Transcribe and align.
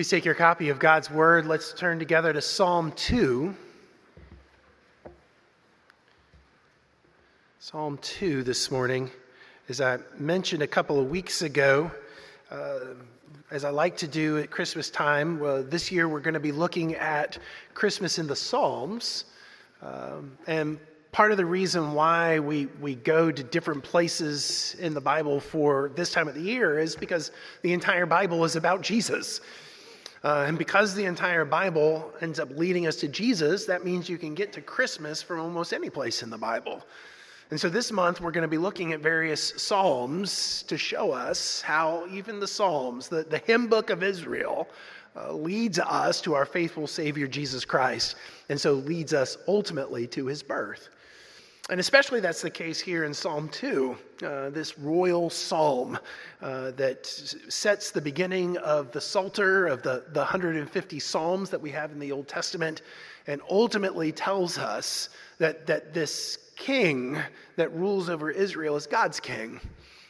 Please 0.00 0.08
take 0.08 0.24
your 0.24 0.34
copy 0.34 0.70
of 0.70 0.78
God's 0.78 1.10
Word. 1.10 1.44
Let's 1.44 1.74
turn 1.74 1.98
together 1.98 2.32
to 2.32 2.40
Psalm 2.40 2.90
2. 2.92 3.54
Psalm 7.58 7.98
2 8.00 8.42
this 8.42 8.70
morning. 8.70 9.10
As 9.68 9.82
I 9.82 9.98
mentioned 10.16 10.62
a 10.62 10.66
couple 10.66 10.98
of 10.98 11.10
weeks 11.10 11.42
ago, 11.42 11.90
uh, 12.50 12.78
as 13.50 13.66
I 13.66 13.68
like 13.68 13.98
to 13.98 14.08
do 14.08 14.38
at 14.38 14.50
Christmas 14.50 14.88
time, 14.88 15.38
well, 15.38 15.62
this 15.62 15.92
year 15.92 16.08
we're 16.08 16.20
going 16.20 16.32
to 16.32 16.40
be 16.40 16.50
looking 16.50 16.94
at 16.94 17.36
Christmas 17.74 18.18
in 18.18 18.26
the 18.26 18.36
Psalms. 18.36 19.26
Um, 19.82 20.32
and 20.46 20.78
part 21.12 21.30
of 21.30 21.36
the 21.36 21.44
reason 21.44 21.92
why 21.92 22.38
we, 22.38 22.68
we 22.80 22.94
go 22.94 23.30
to 23.30 23.42
different 23.42 23.84
places 23.84 24.76
in 24.78 24.94
the 24.94 25.00
Bible 25.02 25.40
for 25.40 25.90
this 25.94 26.10
time 26.10 26.26
of 26.26 26.34
the 26.34 26.40
year 26.40 26.78
is 26.78 26.96
because 26.96 27.32
the 27.60 27.74
entire 27.74 28.06
Bible 28.06 28.46
is 28.46 28.56
about 28.56 28.80
Jesus. 28.80 29.42
Uh, 30.22 30.44
and 30.46 30.58
because 30.58 30.94
the 30.94 31.04
entire 31.04 31.44
Bible 31.44 32.12
ends 32.20 32.38
up 32.38 32.50
leading 32.50 32.86
us 32.86 32.96
to 32.96 33.08
Jesus, 33.08 33.64
that 33.64 33.84
means 33.84 34.08
you 34.08 34.18
can 34.18 34.34
get 34.34 34.52
to 34.52 34.60
Christmas 34.60 35.22
from 35.22 35.40
almost 35.40 35.72
any 35.72 35.88
place 35.88 36.22
in 36.22 36.28
the 36.28 36.36
Bible. 36.36 36.82
And 37.50 37.58
so 37.58 37.68
this 37.68 37.90
month 37.90 38.20
we're 38.20 38.30
going 38.30 38.42
to 38.42 38.48
be 38.48 38.58
looking 38.58 38.92
at 38.92 39.00
various 39.00 39.54
Psalms 39.56 40.62
to 40.68 40.76
show 40.76 41.10
us 41.10 41.62
how 41.62 42.06
even 42.12 42.38
the 42.38 42.46
Psalms, 42.46 43.08
the, 43.08 43.24
the 43.24 43.38
hymn 43.38 43.66
book 43.66 43.90
of 43.90 44.02
Israel, 44.02 44.68
uh, 45.16 45.32
leads 45.32 45.78
us 45.78 46.20
to 46.20 46.34
our 46.34 46.44
faithful 46.44 46.86
Savior 46.86 47.26
Jesus 47.26 47.64
Christ, 47.64 48.14
and 48.48 48.60
so 48.60 48.74
leads 48.74 49.12
us 49.12 49.38
ultimately 49.48 50.06
to 50.08 50.26
his 50.26 50.42
birth. 50.42 50.90
And 51.70 51.78
especially 51.78 52.18
that's 52.18 52.42
the 52.42 52.50
case 52.50 52.80
here 52.80 53.04
in 53.04 53.14
Psalm 53.14 53.48
2, 53.48 53.96
uh, 54.24 54.50
this 54.50 54.76
royal 54.76 55.30
psalm 55.30 56.00
uh, 56.42 56.72
that 56.72 57.06
sets 57.06 57.92
the 57.92 58.00
beginning 58.00 58.56
of 58.56 58.90
the 58.90 59.00
Psalter 59.00 59.68
of 59.68 59.80
the, 59.84 60.02
the 60.08 60.18
150 60.18 60.98
Psalms 60.98 61.48
that 61.48 61.60
we 61.60 61.70
have 61.70 61.92
in 61.92 62.00
the 62.00 62.10
Old 62.10 62.26
Testament, 62.26 62.82
and 63.28 63.40
ultimately 63.48 64.10
tells 64.10 64.58
us 64.58 65.10
that, 65.38 65.64
that 65.68 65.94
this 65.94 66.50
king 66.56 67.16
that 67.54 67.72
rules 67.72 68.10
over 68.10 68.32
Israel 68.32 68.74
is 68.74 68.88
God's 68.88 69.20
king. 69.20 69.60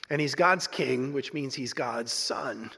And 0.09 0.19
he's 0.19 0.35
God's 0.35 0.67
king, 0.67 1.13
which 1.13 1.35
means 1.35 1.55
he's 1.55 1.75
God's 1.75 2.11
son. 2.11 2.71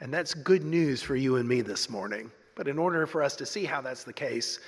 And 0.00 0.12
that's 0.12 0.32
good 0.32 0.64
news 0.64 1.02
for 1.02 1.16
you 1.16 1.36
and 1.36 1.46
me 1.46 1.60
this 1.60 1.90
morning. 1.90 2.30
But 2.54 2.66
in 2.66 2.78
order 2.78 3.06
for 3.06 3.22
us 3.22 3.36
to 3.36 3.44
see 3.44 3.66
how 3.66 3.82
that's 3.82 4.04
the 4.04 4.12
case, 4.14 4.58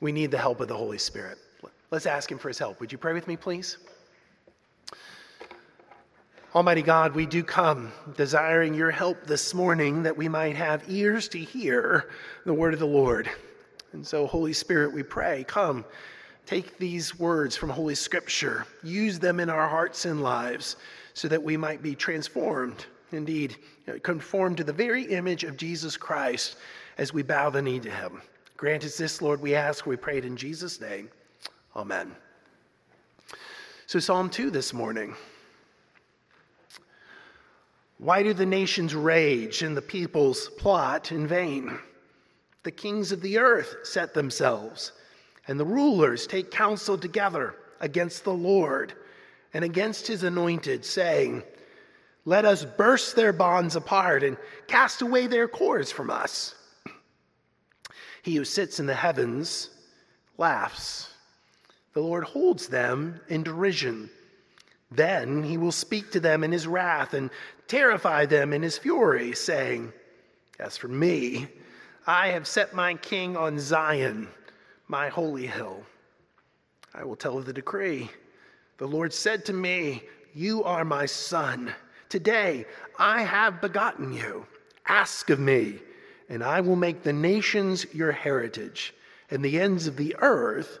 we 0.00 0.10
need 0.10 0.32
the 0.32 0.38
help 0.38 0.60
of 0.60 0.66
the 0.66 0.76
Holy 0.76 0.98
Spirit. 0.98 1.38
Let's 1.92 2.06
ask 2.06 2.32
him 2.32 2.38
for 2.38 2.48
his 2.48 2.58
help. 2.58 2.80
Would 2.80 2.90
you 2.90 2.96
pray 2.96 3.12
with 3.12 3.28
me, 3.28 3.36
please? 3.36 3.76
Almighty 6.54 6.80
God, 6.80 7.14
we 7.14 7.26
do 7.26 7.44
come 7.44 7.92
desiring 8.16 8.72
your 8.72 8.90
help 8.90 9.26
this 9.26 9.52
morning 9.52 10.02
that 10.02 10.16
we 10.16 10.26
might 10.26 10.56
have 10.56 10.88
ears 10.88 11.28
to 11.28 11.38
hear 11.38 12.08
the 12.46 12.54
word 12.54 12.72
of 12.72 12.80
the 12.80 12.86
Lord. 12.86 13.28
And 13.92 14.06
so, 14.06 14.26
Holy 14.26 14.54
Spirit, 14.54 14.90
we 14.90 15.02
pray, 15.02 15.44
come, 15.46 15.84
take 16.46 16.78
these 16.78 17.18
words 17.18 17.56
from 17.56 17.68
Holy 17.68 17.94
Scripture, 17.94 18.66
use 18.82 19.18
them 19.18 19.38
in 19.38 19.50
our 19.50 19.68
hearts 19.68 20.06
and 20.06 20.22
lives 20.22 20.76
so 21.12 21.28
that 21.28 21.42
we 21.42 21.58
might 21.58 21.82
be 21.82 21.94
transformed, 21.94 22.86
indeed, 23.10 23.56
conformed 24.02 24.56
to 24.56 24.64
the 24.64 24.72
very 24.72 25.04
image 25.04 25.44
of 25.44 25.58
Jesus 25.58 25.98
Christ 25.98 26.56
as 26.96 27.12
we 27.12 27.22
bow 27.22 27.50
the 27.50 27.60
knee 27.60 27.80
to 27.80 27.90
him. 27.90 28.22
Grant 28.56 28.82
us 28.82 28.96
this, 28.96 29.20
Lord, 29.20 29.42
we 29.42 29.54
ask, 29.54 29.84
we 29.84 29.96
pray 29.96 30.16
it 30.16 30.24
in 30.24 30.38
Jesus' 30.38 30.80
name. 30.80 31.10
Amen. 31.74 32.14
So, 33.86 33.98
Psalm 33.98 34.28
2 34.28 34.50
this 34.50 34.74
morning. 34.74 35.14
Why 37.96 38.22
do 38.22 38.34
the 38.34 38.44
nations 38.44 38.94
rage 38.94 39.62
and 39.62 39.74
the 39.76 39.82
peoples 39.82 40.50
plot 40.58 41.12
in 41.12 41.26
vain? 41.26 41.78
The 42.62 42.70
kings 42.70 43.10
of 43.10 43.22
the 43.22 43.38
earth 43.38 43.76
set 43.84 44.12
themselves, 44.12 44.92
and 45.48 45.58
the 45.58 45.64
rulers 45.64 46.26
take 46.26 46.50
counsel 46.50 46.98
together 46.98 47.54
against 47.80 48.24
the 48.24 48.34
Lord 48.34 48.92
and 49.54 49.64
against 49.64 50.06
his 50.06 50.24
anointed, 50.24 50.84
saying, 50.84 51.42
Let 52.26 52.44
us 52.44 52.66
burst 52.66 53.16
their 53.16 53.32
bonds 53.32 53.76
apart 53.76 54.22
and 54.24 54.36
cast 54.66 55.00
away 55.00 55.26
their 55.26 55.48
cords 55.48 55.90
from 55.90 56.10
us. 56.10 56.54
He 58.22 58.36
who 58.36 58.44
sits 58.44 58.78
in 58.78 58.86
the 58.86 58.94
heavens 58.94 59.70
laughs. 60.36 61.11
The 61.92 62.00
Lord 62.00 62.24
holds 62.24 62.68
them 62.68 63.20
in 63.28 63.42
derision. 63.42 64.10
Then 64.90 65.42
he 65.42 65.56
will 65.56 65.72
speak 65.72 66.10
to 66.12 66.20
them 66.20 66.44
in 66.44 66.52
his 66.52 66.66
wrath 66.66 67.14
and 67.14 67.30
terrify 67.68 68.26
them 68.26 68.52
in 68.52 68.62
his 68.62 68.78
fury, 68.78 69.34
saying, 69.34 69.92
As 70.58 70.76
for 70.76 70.88
me, 70.88 71.48
I 72.06 72.28
have 72.28 72.46
set 72.46 72.74
my 72.74 72.94
king 72.94 73.36
on 73.36 73.58
Zion, 73.58 74.28
my 74.88 75.08
holy 75.08 75.46
hill. 75.46 75.82
I 76.94 77.04
will 77.04 77.16
tell 77.16 77.38
of 77.38 77.46
the 77.46 77.52
decree. 77.52 78.10
The 78.78 78.88
Lord 78.88 79.12
said 79.12 79.44
to 79.46 79.52
me, 79.52 80.02
You 80.34 80.64
are 80.64 80.84
my 80.84 81.06
son. 81.06 81.74
Today 82.08 82.66
I 82.98 83.22
have 83.22 83.60
begotten 83.60 84.12
you. 84.12 84.46
Ask 84.86 85.30
of 85.30 85.38
me, 85.38 85.78
and 86.28 86.42
I 86.42 86.60
will 86.60 86.76
make 86.76 87.02
the 87.02 87.12
nations 87.12 87.86
your 87.94 88.12
heritage, 88.12 88.92
and 89.30 89.42
the 89.42 89.60
ends 89.60 89.86
of 89.86 89.96
the 89.96 90.16
earth 90.18 90.80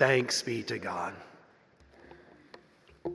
Thanks 0.00 0.40
be 0.40 0.62
to 0.62 0.78
God. 0.78 1.12
It 3.04 3.12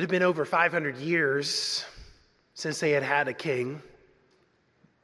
had 0.00 0.08
been 0.08 0.22
over 0.22 0.46
500 0.46 0.96
years 0.96 1.84
since 2.54 2.80
they 2.80 2.92
had 2.92 3.02
had 3.02 3.28
a 3.28 3.34
king, 3.34 3.82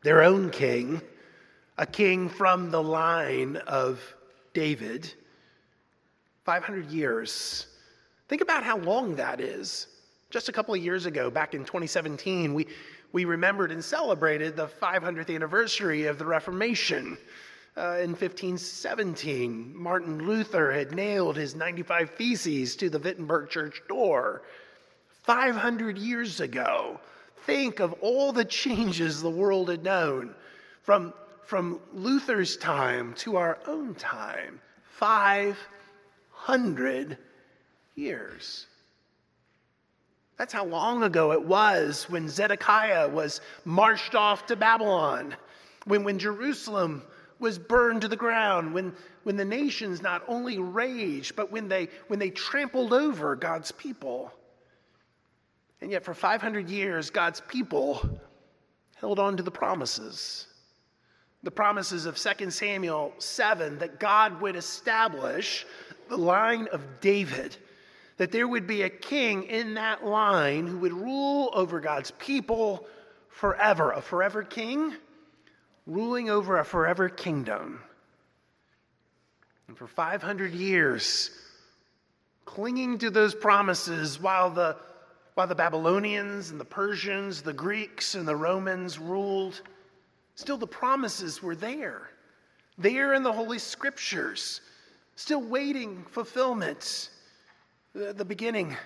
their 0.03 0.23
own 0.23 0.49
king, 0.49 1.03
a 1.77 1.85
king 1.85 2.31
from 2.31 2.71
the 2.71 2.83
line 2.83 3.57
of 3.67 4.01
David. 4.55 5.13
500 6.45 6.91
years. 6.91 7.67
Think 8.29 8.41
about 8.41 8.65
how 8.65 8.79
long 8.79 9.15
that 9.17 9.43
is. 9.43 9.89
Just 10.31 10.49
a 10.49 10.53
couple 10.53 10.73
of 10.73 10.83
years 10.83 11.05
ago, 11.05 11.31
back 11.31 11.53
in 11.53 11.67
2017, 11.67 12.55
we, 12.55 12.67
we 13.13 13.27
remembered 13.27 13.73
and 13.73 13.85
celebrated 13.85 14.57
the 14.57 14.69
500th 14.69 15.35
anniversary 15.35 16.07
of 16.07 16.17
the 16.17 16.25
Reformation. 16.25 17.19
Uh, 17.77 17.99
in 18.03 18.11
1517, 18.11 19.73
Martin 19.77 20.27
Luther 20.27 20.73
had 20.73 20.93
nailed 20.93 21.37
his 21.37 21.55
95 21.55 22.11
Theses 22.11 22.75
to 22.77 22.91
the 22.91 22.99
Wittenberg 22.99 23.49
church 23.49 23.81
door. 23.89 24.43
500 25.23 25.97
years 25.97 26.41
ago, 26.41 26.99
think 27.47 27.79
of 27.79 27.93
all 28.01 28.33
the 28.33 28.45
changes 28.45 29.23
the 29.23 29.31
world 29.31 29.69
had 29.69 29.85
known 29.85 30.35
from, 30.83 31.15
from 31.45 31.79
Luther's 31.93 32.57
time 32.57 33.15
to 33.15 33.37
our 33.37 33.59
own 33.67 33.95
time. 33.95 34.61
500 34.89 37.17
years. 37.95 38.67
That's 40.37 40.53
how 40.53 40.65
long 40.65 41.05
ago 41.05 41.33
it 41.33 41.43
was 41.43 42.09
when 42.09 42.29
Zedekiah 42.29 43.09
was 43.09 43.41
marched 43.65 44.15
off 44.15 44.47
to 44.47 44.57
Babylon, 44.57 45.37
when, 45.85 46.03
when 46.03 46.19
Jerusalem 46.19 47.03
was 47.41 47.59
burned 47.59 48.03
to 48.03 48.09
the 48.09 48.17
ground, 48.17 48.75
when, 48.75 48.95
when 49.23 49.37
the 49.37 49.45
nations 49.45 50.03
not 50.03 50.23
only 50.29 50.59
raged, 50.59 51.35
but 51.35 51.51
when 51.51 51.69
they, 51.69 51.89
when 52.09 52.19
they 52.19 52.31
trampled 52.31 52.93
over 52.93 53.35
God's 53.35 53.73
people. 53.73 54.33
And 55.81 55.91
yet, 55.91 56.05
for 56.05 56.15
500 56.15 56.69
years, 56.69 57.11
God's 57.11 57.41
people 57.49 58.21
held 58.97 59.19
on 59.19 59.39
to 59.39 59.43
the 59.43 59.51
promises. 59.51 60.47
The 61.43 61.51
promises 61.51 62.05
of 62.05 62.19
2 62.19 62.51
Samuel 62.51 63.15
7 63.17 63.79
that 63.79 63.99
God 63.99 64.43
would 64.43 64.57
establish 64.57 65.67
the 66.11 66.19
line 66.19 66.69
of 66.73 67.01
David, 67.01 67.57
that 68.19 68.31
there 68.31 68.47
would 68.47 68.67
be 68.67 68.83
a 68.83 68.91
king 68.91 69.45
in 69.45 69.75
that 69.75 70.05
line 70.05 70.67
who 70.67 70.77
would 70.79 70.93
rule 70.93 71.51
over 71.55 71.81
God's 71.81 72.11
people 72.13 72.87
forever, 73.31 73.93
a 73.93 74.03
forever 74.03 74.43
king 74.43 74.95
ruling 75.87 76.31
over 76.31 76.59
a 76.59 76.65
forever 76.65 77.09
kingdom. 77.09 77.81
And 79.69 79.77
for 79.77 79.87
500 79.87 80.53
years, 80.53 81.31
clinging 82.45 82.99
to 82.99 83.11
those 83.11 83.35
promises 83.35 84.21
while 84.21 84.51
the, 84.51 84.77
while 85.35 85.47
the 85.47 85.55
Babylonians 85.55 86.51
and 86.51 86.59
the 86.59 86.65
Persians, 86.65 87.43
the 87.43 87.53
Greeks 87.53 88.15
and 88.15 88.27
the 88.27 88.35
Romans 88.35 88.99
ruled, 88.99 89.63
still 90.35 90.57
the 90.57 90.67
promises 90.67 91.43
were 91.43 91.55
there, 91.55 92.11
there 92.79 93.15
in 93.15 93.23
the 93.23 93.33
Holy 93.33 93.59
Scriptures, 93.59 94.61
still 95.15 95.43
waiting 95.43 96.05
fulfillment. 96.11 97.11
The, 97.93 98.13
the 98.13 98.25
beginning, 98.25 98.77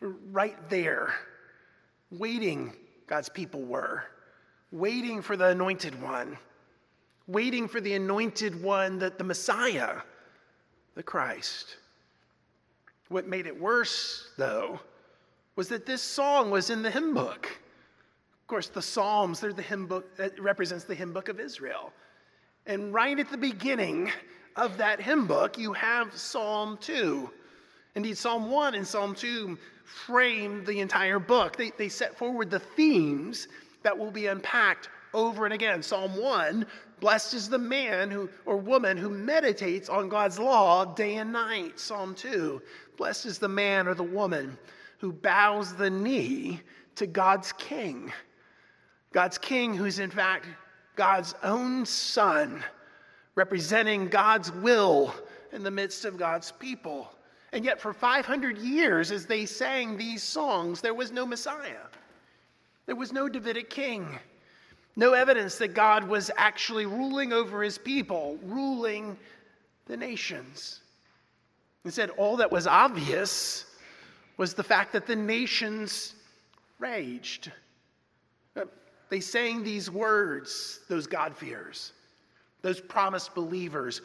right 0.00 0.56
there, 0.68 1.14
waiting, 2.10 2.72
God's 3.06 3.28
people 3.28 3.62
were, 3.62 4.04
waiting 4.70 5.22
for 5.22 5.36
the 5.36 5.46
anointed 5.46 6.00
one, 6.02 6.36
waiting 7.26 7.68
for 7.68 7.80
the 7.80 7.94
anointed 7.94 8.60
one, 8.62 8.98
that 8.98 9.18
the 9.18 9.24
Messiah, 9.24 9.96
the 10.94 11.02
Christ. 11.02 11.76
What 13.08 13.26
made 13.26 13.46
it 13.46 13.58
worse, 13.58 14.28
though, 14.36 14.80
was 15.56 15.68
that 15.68 15.86
this 15.86 16.02
song 16.02 16.50
was 16.50 16.70
in 16.70 16.82
the 16.82 16.90
hymn 16.90 17.14
book. 17.14 17.46
Of 17.46 18.46
course, 18.46 18.68
the 18.68 18.82
Psalms, 18.82 19.40
they're 19.40 19.52
the 19.52 19.62
hymn 19.62 19.86
book 19.86 20.16
that 20.16 20.38
represents 20.40 20.84
the 20.84 20.94
hymn 20.94 21.12
book 21.12 21.28
of 21.28 21.40
Israel. 21.40 21.92
And 22.66 22.92
right 22.92 23.18
at 23.18 23.30
the 23.30 23.38
beginning 23.38 24.10
of 24.56 24.76
that 24.76 25.00
hymn 25.00 25.26
book, 25.26 25.58
you 25.58 25.72
have 25.72 26.14
Psalm 26.16 26.78
2. 26.80 27.30
Indeed, 27.94 28.18
Psalm 28.18 28.50
1 28.50 28.74
and 28.74 28.86
Psalm 28.86 29.14
2 29.14 29.58
frame 29.84 30.64
the 30.64 30.80
entire 30.80 31.18
book. 31.18 31.56
They, 31.56 31.72
they 31.78 31.88
set 31.88 32.16
forward 32.16 32.50
the 32.50 32.58
themes 32.58 33.48
that 33.88 33.96
will 33.96 34.10
be 34.10 34.26
unpacked 34.26 34.90
over 35.14 35.46
and 35.46 35.54
again. 35.54 35.82
Psalm 35.82 36.14
1 36.20 36.66
Blessed 37.00 37.32
is 37.32 37.48
the 37.48 37.58
man 37.58 38.10
who, 38.10 38.28
or 38.44 38.58
woman 38.58 38.98
who 38.98 39.08
meditates 39.08 39.88
on 39.88 40.10
God's 40.10 40.38
law 40.38 40.84
day 40.84 41.16
and 41.16 41.32
night. 41.32 41.80
Psalm 41.80 42.14
2 42.14 42.60
Blessed 42.98 43.24
is 43.24 43.38
the 43.38 43.48
man 43.48 43.88
or 43.88 43.94
the 43.94 44.02
woman 44.02 44.58
who 44.98 45.10
bows 45.10 45.74
the 45.74 45.88
knee 45.88 46.60
to 46.96 47.06
God's 47.06 47.50
king. 47.52 48.12
God's 49.14 49.38
king, 49.38 49.72
who's 49.74 50.00
in 50.00 50.10
fact 50.10 50.44
God's 50.94 51.34
own 51.42 51.86
son, 51.86 52.62
representing 53.36 54.08
God's 54.08 54.52
will 54.52 55.14
in 55.54 55.62
the 55.62 55.70
midst 55.70 56.04
of 56.04 56.18
God's 56.18 56.52
people. 56.52 57.10
And 57.54 57.64
yet, 57.64 57.80
for 57.80 57.94
500 57.94 58.58
years, 58.58 59.10
as 59.10 59.24
they 59.24 59.46
sang 59.46 59.96
these 59.96 60.22
songs, 60.22 60.82
there 60.82 60.92
was 60.92 61.10
no 61.10 61.24
Messiah. 61.24 61.87
There 62.88 62.96
was 62.96 63.12
no 63.12 63.28
Davidic 63.28 63.68
king. 63.68 64.18
No 64.96 65.12
evidence 65.12 65.58
that 65.58 65.74
God 65.74 66.04
was 66.04 66.30
actually 66.38 66.86
ruling 66.86 67.34
over 67.34 67.62
his 67.62 67.76
people, 67.76 68.38
ruling 68.42 69.14
the 69.84 69.96
nations. 69.96 70.80
Instead, 71.84 72.08
all 72.08 72.38
that 72.38 72.50
was 72.50 72.66
obvious 72.66 73.66
was 74.38 74.54
the 74.54 74.62
fact 74.62 74.94
that 74.94 75.06
the 75.06 75.14
nations 75.14 76.14
raged. 76.78 77.52
Uh, 78.56 78.62
they 79.10 79.20
sang 79.20 79.62
these 79.62 79.90
words, 79.90 80.80
those 80.88 81.06
God-fears, 81.06 81.92
those 82.62 82.80
promised 82.80 83.34
believers. 83.34 84.00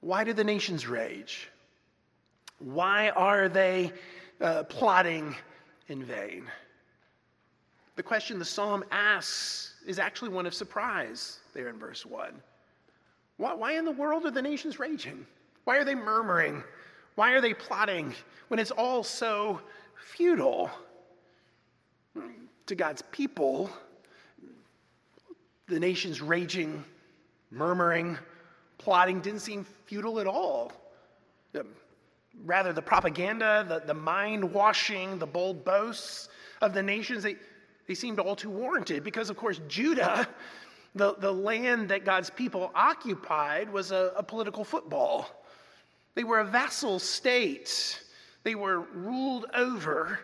Why 0.00 0.24
do 0.24 0.32
the 0.32 0.44
nations 0.44 0.86
rage? 0.86 1.50
Why 2.58 3.10
are 3.10 3.50
they 3.50 3.92
uh, 4.40 4.62
plotting 4.62 5.36
in 5.88 6.02
vain? 6.02 6.46
The 7.96 8.02
question 8.02 8.38
the 8.38 8.44
psalm 8.44 8.84
asks 8.90 9.74
is 9.86 9.98
actually 9.98 10.30
one 10.30 10.46
of 10.46 10.54
surprise 10.54 11.40
there 11.54 11.68
in 11.68 11.78
verse 11.78 12.06
1. 12.06 12.32
Why, 13.36 13.54
why 13.54 13.72
in 13.72 13.84
the 13.84 13.90
world 13.90 14.24
are 14.26 14.30
the 14.30 14.42
nations 14.42 14.78
raging? 14.78 15.26
Why 15.64 15.78
are 15.78 15.84
they 15.84 15.94
murmuring? 15.94 16.62
Why 17.14 17.32
are 17.32 17.40
they 17.40 17.54
plotting 17.54 18.14
when 18.48 18.60
it's 18.60 18.70
all 18.70 19.02
so 19.02 19.60
futile? 20.12 20.70
To 22.66 22.74
God's 22.74 23.02
people, 23.10 23.70
the 25.66 25.80
nations 25.80 26.20
raging, 26.20 26.84
murmuring, 27.50 28.18
plotting 28.78 29.20
didn't 29.20 29.40
seem 29.40 29.64
futile 29.86 30.20
at 30.20 30.26
all. 30.26 30.72
Rather, 32.44 32.72
the 32.72 32.82
propaganda, 32.82 33.66
the, 33.68 33.80
the 33.86 33.94
mind 33.94 34.52
washing, 34.52 35.18
the 35.18 35.26
bold 35.26 35.64
boasts 35.64 36.28
of 36.62 36.72
the 36.72 36.82
nations, 36.82 37.22
they, 37.22 37.36
they 37.90 37.94
seemed 37.94 38.20
all 38.20 38.36
too 38.36 38.50
warranted 38.50 39.02
because, 39.02 39.30
of 39.30 39.36
course, 39.36 39.60
Judah, 39.66 40.28
the, 40.94 41.16
the 41.16 41.32
land 41.32 41.88
that 41.88 42.04
God's 42.04 42.30
people 42.30 42.70
occupied, 42.72 43.68
was 43.68 43.90
a, 43.90 44.12
a 44.14 44.22
political 44.22 44.62
football. 44.62 45.28
They 46.14 46.22
were 46.22 46.38
a 46.38 46.44
vassal 46.44 47.00
state, 47.00 48.00
they 48.44 48.54
were 48.54 48.82
ruled 48.94 49.46
over. 49.54 50.20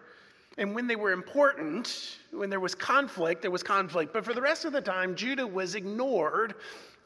And 0.58 0.76
when 0.76 0.86
they 0.86 0.94
were 0.94 1.10
important, 1.10 2.18
when 2.30 2.50
there 2.50 2.60
was 2.60 2.76
conflict, 2.76 3.42
there 3.42 3.50
was 3.50 3.64
conflict. 3.64 4.12
But 4.12 4.24
for 4.24 4.32
the 4.32 4.40
rest 4.40 4.64
of 4.64 4.72
the 4.72 4.80
time, 4.80 5.16
Judah 5.16 5.44
was 5.44 5.74
ignored 5.74 6.54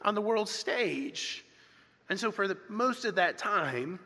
on 0.03 0.13
the 0.13 0.21
world 0.21 0.47
stage. 0.47 1.43
And 2.09 2.19
so, 2.19 2.31
for 2.31 2.47
the, 2.47 2.55
most 2.69 3.03
of 3.03 3.15
that 3.15 3.39
time, 3.39 3.99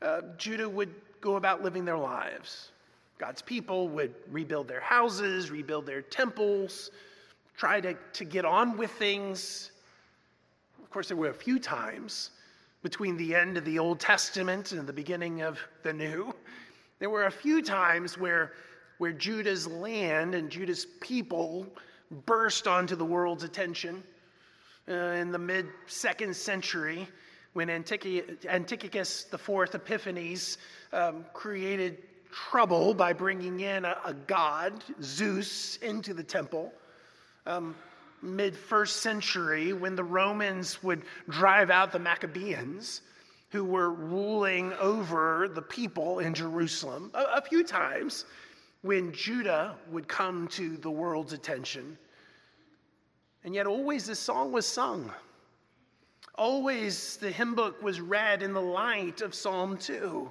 uh, 0.00 0.20
Judah 0.36 0.68
would 0.68 0.94
go 1.20 1.34
about 1.34 1.64
living 1.64 1.84
their 1.84 1.98
lives. 1.98 2.70
God's 3.18 3.42
people 3.42 3.88
would 3.88 4.14
rebuild 4.30 4.68
their 4.68 4.80
houses, 4.80 5.50
rebuild 5.50 5.86
their 5.86 6.02
temples, 6.02 6.90
try 7.56 7.80
to, 7.80 7.94
to 8.12 8.24
get 8.24 8.44
on 8.44 8.76
with 8.76 8.92
things. 8.92 9.72
Of 10.80 10.88
course, 10.90 11.08
there 11.08 11.16
were 11.16 11.30
a 11.30 11.34
few 11.34 11.58
times 11.58 12.30
between 12.82 13.16
the 13.16 13.34
end 13.34 13.58
of 13.58 13.64
the 13.64 13.80
Old 13.80 13.98
Testament 13.98 14.70
and 14.70 14.86
the 14.86 14.92
beginning 14.92 15.42
of 15.42 15.58
the 15.82 15.92
New. 15.92 16.32
There 17.00 17.10
were 17.10 17.26
a 17.26 17.30
few 17.30 17.60
times 17.60 18.16
where, 18.16 18.52
where 18.98 19.12
Judah's 19.12 19.66
land 19.66 20.36
and 20.36 20.48
Judah's 20.48 20.86
people 21.00 21.66
burst 22.24 22.68
onto 22.68 22.94
the 22.94 23.04
world's 23.04 23.42
attention. 23.42 24.02
Uh, 24.88 24.94
in 24.94 25.32
the 25.32 25.38
mid 25.38 25.66
second 25.86 26.34
century, 26.34 27.06
when 27.52 27.68
Antiochus 27.68 29.26
IV 29.32 29.74
Epiphanes 29.74 30.58
um, 30.92 31.26
created 31.34 31.98
trouble 32.50 32.94
by 32.94 33.12
bringing 33.12 33.60
in 33.60 33.84
a, 33.84 33.96
a 34.04 34.14
god, 34.14 34.84
Zeus, 35.02 35.76
into 35.78 36.14
the 36.14 36.22
temple. 36.22 36.72
Um, 37.46 37.74
Mid 38.20 38.56
first 38.56 38.96
century, 38.96 39.72
when 39.72 39.94
the 39.94 40.02
Romans 40.02 40.82
would 40.82 41.02
drive 41.28 41.70
out 41.70 41.92
the 41.92 42.00
Maccabees, 42.00 43.02
who 43.50 43.64
were 43.64 43.92
ruling 43.92 44.72
over 44.74 45.48
the 45.54 45.62
people 45.62 46.18
in 46.18 46.34
Jerusalem, 46.34 47.12
a, 47.14 47.36
a 47.36 47.42
few 47.42 47.62
times 47.62 48.24
when 48.82 49.12
Judah 49.12 49.76
would 49.90 50.08
come 50.08 50.48
to 50.48 50.76
the 50.78 50.90
world's 50.90 51.32
attention. 51.32 51.96
And 53.44 53.54
yet, 53.54 53.66
always 53.66 54.04
this 54.04 54.18
song 54.18 54.50
was 54.50 54.66
sung. 54.66 55.12
Always 56.34 57.18
the 57.18 57.30
hymn 57.30 57.54
book 57.54 57.80
was 57.82 58.00
read 58.00 58.42
in 58.42 58.52
the 58.52 58.60
light 58.60 59.20
of 59.20 59.32
Psalm 59.32 59.76
2. 59.76 60.30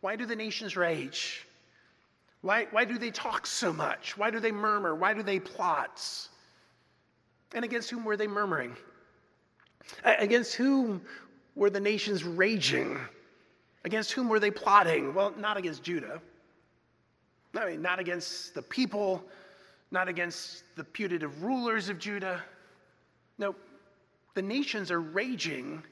Why 0.00 0.16
do 0.16 0.26
the 0.26 0.36
nations 0.36 0.76
rage? 0.76 1.46
Why, 2.42 2.66
why 2.70 2.84
do 2.84 2.98
they 2.98 3.10
talk 3.10 3.46
so 3.46 3.72
much? 3.72 4.16
Why 4.16 4.30
do 4.30 4.40
they 4.40 4.52
murmur? 4.52 4.94
Why 4.94 5.14
do 5.14 5.22
they 5.22 5.40
plot? 5.40 6.02
And 7.54 7.64
against 7.64 7.90
whom 7.90 8.04
were 8.04 8.16
they 8.16 8.26
murmuring? 8.26 8.76
Against 10.04 10.54
whom 10.54 11.02
were 11.54 11.70
the 11.70 11.80
nations 11.80 12.24
raging? 12.24 12.98
Against 13.84 14.12
whom 14.12 14.28
were 14.28 14.40
they 14.40 14.50
plotting? 14.50 15.14
Well, 15.14 15.32
not 15.38 15.56
against 15.56 15.82
Judah. 15.82 16.20
I 17.54 17.70
mean, 17.70 17.82
not 17.82 17.98
against 17.98 18.54
the 18.54 18.62
people, 18.62 19.24
not 19.90 20.08
against 20.08 20.64
the 20.76 20.84
putative 20.84 21.42
rulers 21.42 21.88
of 21.88 21.98
Judah. 21.98 22.42
No, 23.38 23.54
the 24.34 24.42
nations 24.42 24.90
are 24.90 25.00
raging 25.00 25.82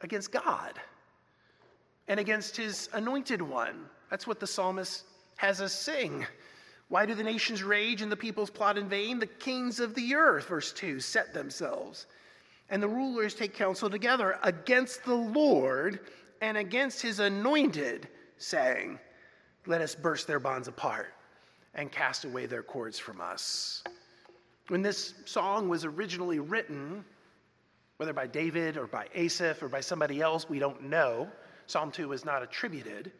against 0.00 0.30
God 0.30 0.80
and 2.08 2.20
against 2.20 2.56
his 2.56 2.88
anointed 2.92 3.40
one. 3.40 3.86
That's 4.10 4.26
what 4.26 4.40
the 4.40 4.46
psalmist 4.46 5.04
has 5.36 5.60
us 5.60 5.72
sing. 5.72 6.26
Why 6.88 7.06
do 7.06 7.14
the 7.14 7.22
nations 7.22 7.62
rage 7.62 8.02
and 8.02 8.12
the 8.12 8.16
peoples 8.16 8.50
plot 8.50 8.78
in 8.78 8.88
vain? 8.88 9.18
The 9.18 9.26
kings 9.26 9.80
of 9.80 9.94
the 9.94 10.14
earth, 10.14 10.48
verse 10.48 10.72
2, 10.72 11.00
set 11.00 11.32
themselves, 11.32 12.06
and 12.70 12.82
the 12.82 12.88
rulers 12.88 13.34
take 13.34 13.54
counsel 13.54 13.90
together 13.90 14.38
against 14.42 15.04
the 15.04 15.14
Lord 15.14 16.00
and 16.40 16.56
against 16.58 17.00
his 17.00 17.20
anointed, 17.20 18.08
saying, 18.36 18.98
Let 19.66 19.80
us 19.80 19.94
burst 19.94 20.26
their 20.26 20.40
bonds 20.40 20.68
apart 20.68 21.14
and 21.74 21.90
cast 21.90 22.24
away 22.24 22.46
their 22.46 22.62
cords 22.62 22.98
from 22.98 23.20
us. 23.20 23.82
When 24.68 24.82
this 24.82 25.14
song 25.24 25.68
was 25.68 25.84
originally 25.84 26.38
written, 26.38 27.04
whether 27.96 28.12
by 28.12 28.26
David 28.26 28.76
or 28.76 28.86
by 28.86 29.08
Asaph 29.14 29.62
or 29.62 29.68
by 29.68 29.80
somebody 29.80 30.20
else, 30.20 30.48
we 30.48 30.58
don't 30.58 30.82
know. 30.84 31.28
Psalm 31.66 31.90
2 31.90 32.12
is 32.12 32.24
not 32.24 32.42
attributed. 32.42 33.12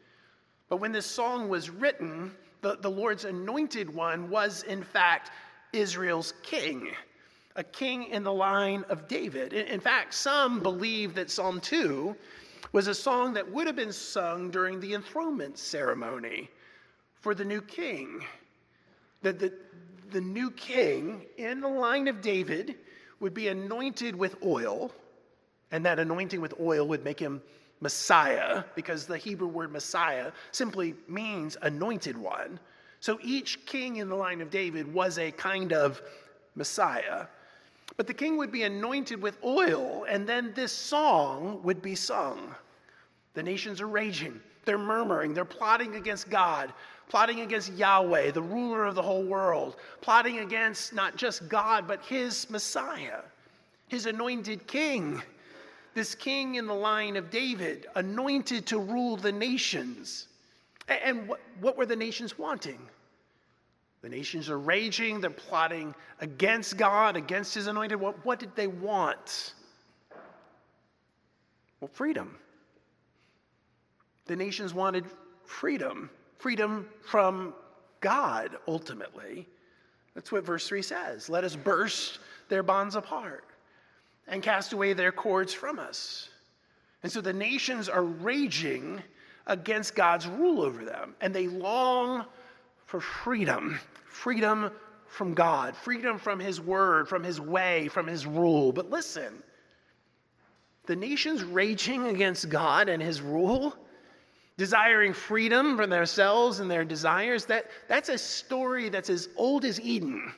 But 0.68 0.76
when 0.76 0.92
this 0.92 1.06
song 1.06 1.48
was 1.48 1.70
written, 1.70 2.32
the, 2.62 2.76
the 2.76 2.90
Lord's 2.90 3.24
anointed 3.24 3.94
one 3.94 4.30
was, 4.30 4.62
in 4.64 4.82
fact, 4.82 5.30
Israel's 5.72 6.34
king, 6.42 6.88
a 7.56 7.64
king 7.64 8.04
in 8.04 8.22
the 8.22 8.32
line 8.32 8.84
of 8.88 9.06
David. 9.06 9.52
In, 9.52 9.66
in 9.66 9.80
fact, 9.80 10.14
some 10.14 10.60
believe 10.60 11.14
that 11.14 11.30
Psalm 11.30 11.60
2 11.60 12.16
was 12.72 12.86
a 12.86 12.94
song 12.94 13.34
that 13.34 13.50
would 13.52 13.66
have 13.66 13.76
been 13.76 13.92
sung 13.92 14.50
during 14.50 14.80
the 14.80 14.94
enthronement 14.94 15.58
ceremony 15.58 16.50
for 17.20 17.34
the 17.34 17.44
new 17.44 17.60
king. 17.60 18.24
That 19.22 19.38
the, 19.38 19.52
the 20.10 20.20
new 20.20 20.50
king 20.50 21.26
in 21.36 21.60
the 21.60 21.68
line 21.68 22.08
of 22.08 22.20
David 22.20 22.76
would 23.20 23.34
be 23.34 23.48
anointed 23.48 24.16
with 24.16 24.36
oil, 24.44 24.92
and 25.70 25.84
that 25.86 25.98
anointing 25.98 26.40
with 26.40 26.54
oil 26.60 26.86
would 26.88 27.04
make 27.04 27.18
him 27.18 27.42
Messiah, 27.84 28.64
because 28.74 29.04
the 29.04 29.18
Hebrew 29.18 29.46
word 29.46 29.70
Messiah 29.70 30.32
simply 30.52 30.94
means 31.06 31.58
anointed 31.60 32.16
one. 32.16 32.58
So 33.00 33.18
each 33.22 33.66
king 33.66 33.96
in 33.96 34.08
the 34.08 34.14
line 34.14 34.40
of 34.40 34.48
David 34.48 34.92
was 34.92 35.18
a 35.18 35.30
kind 35.32 35.74
of 35.74 36.00
Messiah. 36.54 37.26
But 37.98 38.06
the 38.06 38.14
king 38.14 38.38
would 38.38 38.50
be 38.50 38.62
anointed 38.62 39.20
with 39.20 39.36
oil, 39.44 40.06
and 40.08 40.26
then 40.26 40.52
this 40.54 40.72
song 40.72 41.60
would 41.62 41.82
be 41.82 41.94
sung. 41.94 42.54
The 43.34 43.42
nations 43.42 43.82
are 43.82 43.86
raging, 43.86 44.40
they're 44.64 44.78
murmuring, 44.78 45.34
they're 45.34 45.44
plotting 45.44 45.96
against 45.96 46.30
God, 46.30 46.72
plotting 47.10 47.40
against 47.40 47.74
Yahweh, 47.74 48.30
the 48.30 48.40
ruler 48.40 48.86
of 48.86 48.94
the 48.94 49.02
whole 49.02 49.24
world, 49.24 49.76
plotting 50.00 50.38
against 50.38 50.94
not 50.94 51.16
just 51.16 51.50
God, 51.50 51.86
but 51.86 52.02
his 52.02 52.48
Messiah, 52.48 53.20
his 53.88 54.06
anointed 54.06 54.66
king. 54.66 55.22
This 55.94 56.16
king 56.16 56.56
in 56.56 56.66
the 56.66 56.74
line 56.74 57.16
of 57.16 57.30
David, 57.30 57.86
anointed 57.94 58.66
to 58.66 58.78
rule 58.78 59.16
the 59.16 59.30
nations. 59.30 60.26
And 60.88 61.28
what, 61.28 61.40
what 61.60 61.76
were 61.76 61.86
the 61.86 61.96
nations 61.96 62.36
wanting? 62.36 62.80
The 64.02 64.08
nations 64.08 64.50
are 64.50 64.58
raging, 64.58 65.20
they're 65.20 65.30
plotting 65.30 65.94
against 66.20 66.76
God, 66.76 67.16
against 67.16 67.54
his 67.54 67.68
anointed. 67.68 67.98
What, 67.98 68.22
what 68.24 68.38
did 68.38 68.54
they 68.56 68.66
want? 68.66 69.54
Well, 71.80 71.88
freedom. 71.92 72.36
The 74.26 74.36
nations 74.36 74.74
wanted 74.74 75.04
freedom, 75.44 76.10
freedom 76.38 76.88
from 77.02 77.54
God, 78.00 78.56
ultimately. 78.66 79.48
That's 80.14 80.32
what 80.32 80.44
verse 80.44 80.68
3 80.68 80.82
says. 80.82 81.28
Let 81.28 81.44
us 81.44 81.56
burst 81.56 82.18
their 82.48 82.62
bonds 82.62 82.96
apart 82.96 83.44
and 84.28 84.42
cast 84.42 84.72
away 84.72 84.92
their 84.92 85.12
cords 85.12 85.52
from 85.52 85.78
us. 85.78 86.28
And 87.02 87.12
so 87.12 87.20
the 87.20 87.32
nations 87.32 87.88
are 87.88 88.04
raging 88.04 89.02
against 89.46 89.94
God's 89.94 90.26
rule 90.26 90.62
over 90.62 90.84
them, 90.84 91.14
and 91.20 91.34
they 91.34 91.48
long 91.48 92.24
for 92.86 93.00
freedom 93.00 93.78
freedom 94.14 94.70
from 95.06 95.34
God, 95.34 95.76
freedom 95.76 96.18
from 96.18 96.38
His 96.38 96.60
word, 96.60 97.08
from 97.08 97.22
His 97.22 97.40
way, 97.40 97.88
from 97.88 98.06
His 98.06 98.26
rule. 98.26 98.72
But 98.72 98.90
listen, 98.90 99.42
the 100.86 100.96
nations 100.96 101.42
raging 101.42 102.06
against 102.06 102.48
God 102.48 102.88
and 102.88 103.02
His 103.02 103.20
rule, 103.20 103.76
desiring 104.56 105.12
freedom 105.12 105.76
from 105.76 105.90
themselves 105.90 106.60
and 106.60 106.70
their 106.70 106.84
desires, 106.84 107.44
that, 107.46 107.66
that's 107.88 108.08
a 108.08 108.18
story 108.18 108.88
that's 108.88 109.10
as 109.10 109.28
old 109.36 109.64
as 109.64 109.80
Eden 109.80 110.32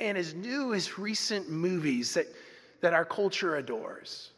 and 0.00 0.16
as 0.16 0.34
new 0.34 0.74
as 0.74 0.98
recent 0.98 1.50
movies 1.50 2.14
that, 2.14 2.26
that 2.80 2.94
our 2.94 3.04
culture 3.04 3.56
adores. 3.56 4.30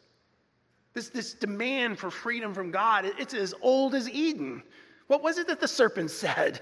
This, 0.93 1.09
this 1.09 1.33
demand 1.33 1.99
for 1.99 2.11
freedom 2.11 2.53
from 2.53 2.71
God, 2.71 3.05
it's 3.05 3.33
as 3.33 3.53
old 3.61 3.95
as 3.95 4.09
Eden. 4.09 4.63
What 5.07 5.23
was 5.23 5.37
it 5.37 5.47
that 5.47 5.59
the 5.59 5.67
serpent 5.67 6.11
said? 6.11 6.61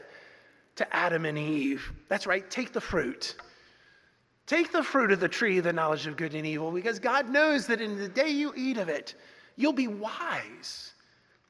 to 0.79 0.95
Adam 0.95 1.25
and 1.25 1.37
Eve. 1.37 1.91
That's 2.07 2.25
right, 2.25 2.49
take 2.49 2.71
the 2.71 2.79
fruit. 2.79 3.35
Take 4.47 4.71
the 4.71 4.81
fruit 4.81 5.11
of 5.11 5.19
the 5.19 5.27
tree 5.27 5.57
of 5.57 5.65
the 5.65 5.73
knowledge 5.73 6.07
of 6.07 6.15
good 6.15 6.33
and 6.33 6.45
evil 6.45 6.71
because 6.71 6.99
God 6.99 7.29
knows 7.29 7.67
that 7.67 7.81
in 7.81 7.97
the 7.97 8.07
day 8.07 8.29
you 8.29 8.53
eat 8.55 8.77
of 8.77 8.87
it, 8.87 9.13
you'll 9.57 9.73
be 9.73 9.89
wise. 9.89 10.93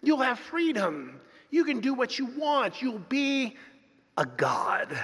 You'll 0.01 0.21
have 0.21 0.39
freedom. 0.39 1.21
You 1.51 1.63
can 1.63 1.79
do 1.79 1.93
what 1.93 2.17
you 2.17 2.25
want. 2.25 2.81
You'll 2.81 2.97
be 2.97 3.55
a 4.17 4.25
God. 4.25 4.97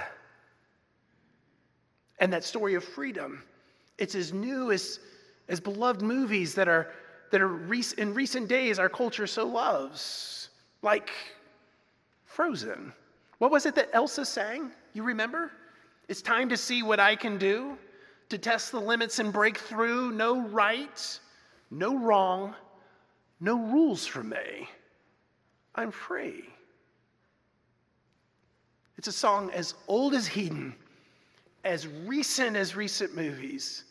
And 2.18 2.32
that 2.32 2.42
story 2.42 2.74
of 2.74 2.82
freedom, 2.82 3.44
it's 3.96 4.16
as 4.16 4.32
new 4.32 4.72
as, 4.72 4.98
as 5.48 5.60
beloved 5.60 6.02
movies 6.02 6.54
that 6.54 6.68
are, 6.68 6.92
that 7.30 7.40
are 7.40 7.48
rec- 7.48 7.98
in 7.98 8.14
recent 8.14 8.48
days 8.48 8.78
our 8.78 8.88
culture 8.88 9.26
so 9.26 9.46
loves, 9.46 10.50
like 10.82 11.10
Frozen. 12.24 12.92
What 13.38 13.50
was 13.50 13.66
it 13.66 13.74
that 13.74 13.90
Elsa 13.92 14.24
sang? 14.24 14.70
You 14.92 15.02
remember? 15.02 15.52
It's 16.08 16.22
time 16.22 16.48
to 16.48 16.56
see 16.56 16.82
what 16.82 17.00
I 17.00 17.16
can 17.16 17.38
do, 17.38 17.76
to 18.28 18.38
test 18.38 18.72
the 18.72 18.80
limits 18.80 19.18
and 19.18 19.32
break 19.32 19.58
through. 19.58 20.12
No 20.12 20.40
right, 20.48 21.20
no 21.70 21.96
wrong, 21.98 22.54
no 23.40 23.58
rules 23.58 24.06
for 24.06 24.22
me. 24.22 24.68
I'm 25.74 25.90
free. 25.90 26.44
It's 28.98 29.08
a 29.08 29.12
song 29.12 29.50
as 29.52 29.74
old 29.88 30.14
as 30.14 30.34
Eden, 30.36 30.74
as 31.64 31.86
recent 31.86 32.56
as 32.56 32.74
recent 32.74 33.14
movies. 33.14 33.84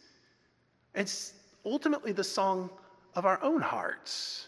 It's 0.95 1.33
ultimately 1.65 2.11
the 2.11 2.23
song 2.23 2.69
of 3.15 3.25
our 3.25 3.41
own 3.41 3.61
hearts. 3.61 4.47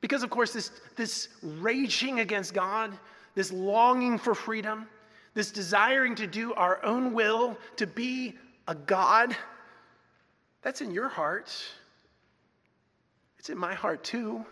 Because, 0.00 0.22
of 0.22 0.30
course, 0.30 0.52
this, 0.52 0.70
this 0.96 1.28
raging 1.42 2.20
against 2.20 2.54
God, 2.54 2.92
this 3.34 3.52
longing 3.52 4.18
for 4.18 4.34
freedom, 4.34 4.88
this 5.34 5.50
desiring 5.50 6.14
to 6.16 6.26
do 6.26 6.54
our 6.54 6.82
own 6.84 7.12
will, 7.12 7.56
to 7.76 7.86
be 7.86 8.34
a 8.66 8.74
God, 8.74 9.36
that's 10.62 10.80
in 10.80 10.90
your 10.90 11.08
heart. 11.08 11.50
It's 13.38 13.50
in 13.50 13.58
my 13.58 13.74
heart 13.74 14.04
too. 14.04 14.44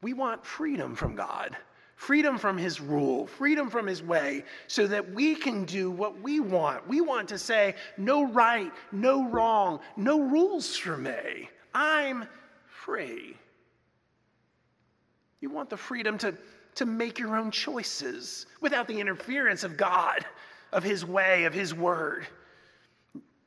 We 0.00 0.12
want 0.12 0.46
freedom 0.46 0.94
from 0.94 1.16
God, 1.16 1.56
freedom 1.98 2.38
from 2.38 2.56
His 2.56 2.80
rule, 2.80 3.26
freedom 3.26 3.68
from 3.68 3.86
His 3.86 4.02
way, 4.02 4.44
so 4.68 4.86
that 4.86 5.12
we 5.12 5.34
can 5.34 5.64
do 5.64 5.90
what 5.90 6.20
we 6.22 6.40
want. 6.40 6.88
We 6.88 7.02
want 7.02 7.28
to 7.28 7.38
say, 7.38 7.74
no 7.98 8.26
right, 8.26 8.72
no 8.92 9.28
wrong, 9.28 9.80
no 9.96 10.20
rules 10.20 10.76
for 10.76 10.96
me. 10.96 11.50
I'm 11.74 12.26
free. 12.66 13.36
You 15.40 15.50
want 15.50 15.68
the 15.68 15.76
freedom 15.76 16.16
to 16.18 16.34
to 16.78 16.86
make 16.86 17.18
your 17.18 17.36
own 17.36 17.50
choices 17.50 18.46
without 18.60 18.86
the 18.86 19.00
interference 19.00 19.64
of 19.64 19.76
God, 19.76 20.24
of 20.72 20.84
His 20.84 21.04
way, 21.04 21.44
of 21.44 21.52
His 21.52 21.74
word. 21.74 22.24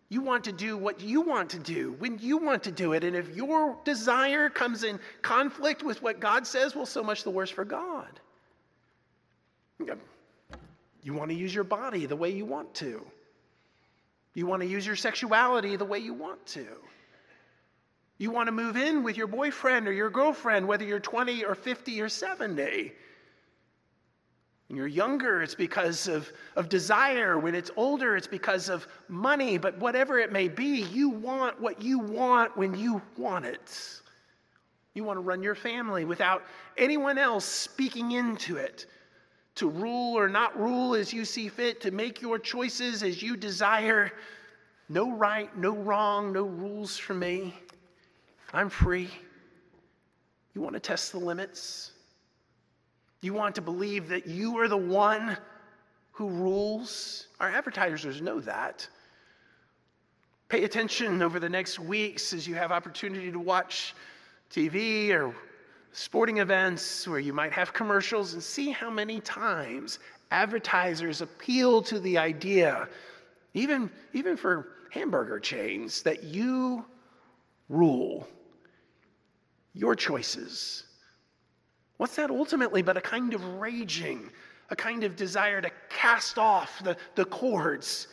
You 0.09 0.19
want 0.19 0.43
to 0.43 0.51
do 0.51 0.77
what 0.77 0.99
you 0.99 1.21
want 1.21 1.49
to 1.51 1.59
do 1.59 1.95
when 1.99 2.19
you 2.19 2.35
want 2.35 2.61
to 2.63 2.71
do 2.71 2.91
it. 2.91 3.05
And 3.05 3.15
if 3.15 3.33
your 3.33 3.77
desire 3.85 4.49
comes 4.49 4.83
in 4.83 4.99
conflict 5.21 5.81
with 5.81 6.01
what 6.01 6.19
God 6.19 6.45
says, 6.45 6.75
well, 6.75 6.85
so 6.85 7.01
much 7.01 7.23
the 7.23 7.29
worse 7.29 7.49
for 7.49 7.63
God. 7.63 8.19
You 11.03 11.13
want 11.13 11.31
to 11.31 11.35
use 11.35 11.53
your 11.53 11.63
body 11.63 12.05
the 12.05 12.15
way 12.15 12.29
you 12.29 12.45
want 12.45 12.73
to. 12.75 13.05
You 14.33 14.45
want 14.45 14.61
to 14.61 14.67
use 14.67 14.85
your 14.85 14.95
sexuality 14.95 15.75
the 15.75 15.85
way 15.85 15.99
you 15.99 16.13
want 16.13 16.45
to. 16.47 16.67
You 18.17 18.29
want 18.31 18.47
to 18.47 18.51
move 18.51 18.77
in 18.77 19.03
with 19.03 19.17
your 19.17 19.27
boyfriend 19.27 19.87
or 19.87 19.91
your 19.91 20.09
girlfriend, 20.09 20.67
whether 20.67 20.85
you're 20.85 20.99
20 20.99 21.43
or 21.43 21.55
50 21.55 22.01
or 22.01 22.07
70. 22.07 22.91
When 24.67 24.77
you're 24.77 24.87
younger, 24.87 25.41
it's 25.41 25.55
because 25.55 26.07
of, 26.07 26.31
of 26.55 26.69
desire. 26.69 27.37
When 27.39 27.55
it's 27.55 27.71
older, 27.75 28.15
it's 28.15 28.27
because 28.27 28.69
of 28.69 28.87
money. 29.09 29.57
But 29.57 29.77
whatever 29.79 30.19
it 30.19 30.31
may 30.31 30.47
be, 30.47 30.83
you 30.83 31.09
want 31.09 31.59
what 31.59 31.81
you 31.81 31.99
want 31.99 32.55
when 32.55 32.75
you 32.75 33.01
want 33.17 33.45
it. 33.45 34.01
You 34.93 35.03
want 35.03 35.17
to 35.17 35.21
run 35.21 35.41
your 35.41 35.55
family 35.55 36.05
without 36.05 36.43
anyone 36.77 37.17
else 37.17 37.43
speaking 37.43 38.11
into 38.11 38.57
it, 38.57 38.85
to 39.55 39.69
rule 39.69 40.17
or 40.17 40.29
not 40.29 40.59
rule 40.59 40.95
as 40.95 41.13
you 41.13 41.25
see 41.25 41.47
fit, 41.47 41.81
to 41.81 41.91
make 41.91 42.21
your 42.21 42.39
choices 42.39 43.03
as 43.03 43.21
you 43.21 43.35
desire. 43.35 44.11
No 44.89 45.11
right, 45.11 45.55
no 45.57 45.75
wrong, 45.75 46.33
no 46.33 46.43
rules 46.43 46.97
for 46.97 47.13
me. 47.13 47.53
I'm 48.53 48.69
free. 48.69 49.09
You 50.53 50.61
want 50.61 50.73
to 50.73 50.79
test 50.79 51.11
the 51.11 51.19
limits? 51.19 51.91
You 53.21 53.33
want 53.33 53.55
to 53.55 53.61
believe 53.61 54.09
that 54.09 54.27
you 54.27 54.57
are 54.57 54.67
the 54.67 54.77
one 54.77 55.37
who 56.11 56.29
rules? 56.29 57.27
Our 57.39 57.49
advertisers 57.49 58.21
know 58.21 58.39
that. 58.41 58.87
Pay 60.49 60.65
attention 60.65 61.21
over 61.21 61.39
the 61.39 61.47
next 61.47 61.79
weeks 61.79 62.33
as 62.33 62.45
you 62.45 62.55
have 62.55 62.71
opportunity 62.71 63.31
to 63.31 63.39
watch 63.39 63.95
TV 64.51 65.11
or 65.11 65.33
sporting 65.91 66.37
events 66.37 67.07
where 67.07 67.19
you 67.19 67.33
might 67.33 67.51
have 67.51 67.73
commercials 67.73 68.33
and 68.33 68.43
see 68.43 68.69
how 68.69 68.89
many 68.89 69.19
times 69.19 69.99
advertisers 70.31 71.21
appeal 71.21 71.81
to 71.81 71.99
the 71.99 72.17
idea, 72.17 72.87
even, 73.53 73.89
even 74.13 74.37
for 74.37 74.67
hamburger 74.91 75.39
chains, 75.39 76.01
that 76.03 76.23
you 76.23 76.85
rule 77.69 78.27
your 79.73 79.95
choices 79.95 80.85
What's 82.01 82.15
that 82.15 82.31
ultimately 82.31 82.81
but 82.81 82.97
a 82.97 83.01
kind 83.01 83.35
of 83.35 83.45
raging, 83.59 84.31
a 84.71 84.75
kind 84.75 85.03
of 85.03 85.15
desire 85.15 85.61
to 85.61 85.69
cast 85.87 86.39
off 86.39 86.83
the, 86.83 86.97
the 87.13 87.25
cords, 87.25 88.07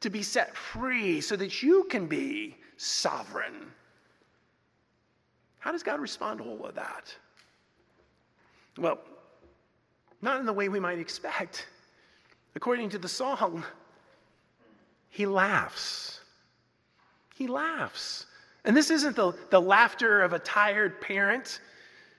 to 0.00 0.10
be 0.10 0.24
set 0.24 0.56
free 0.56 1.20
so 1.20 1.36
that 1.36 1.62
you 1.62 1.84
can 1.84 2.08
be 2.08 2.56
sovereign? 2.78 3.70
How 5.68 5.72
does 5.72 5.82
God 5.82 6.00
respond 6.00 6.38
to 6.38 6.44
all 6.46 6.64
of 6.64 6.74
that? 6.76 7.14
Well, 8.78 8.98
Not 10.22 10.40
in 10.40 10.46
the 10.46 10.52
way 10.54 10.70
we 10.70 10.80
might 10.80 10.98
expect. 10.98 11.66
According 12.54 12.88
to 12.88 12.98
the 12.98 13.06
song, 13.06 13.62
he 15.10 15.26
laughs. 15.26 16.20
He 17.34 17.46
laughs. 17.46 18.24
And 18.64 18.74
this 18.74 18.90
isn't 18.90 19.14
the, 19.14 19.34
the 19.50 19.60
laughter 19.60 20.22
of 20.22 20.32
a 20.32 20.38
tired 20.38 21.02
parent 21.02 21.60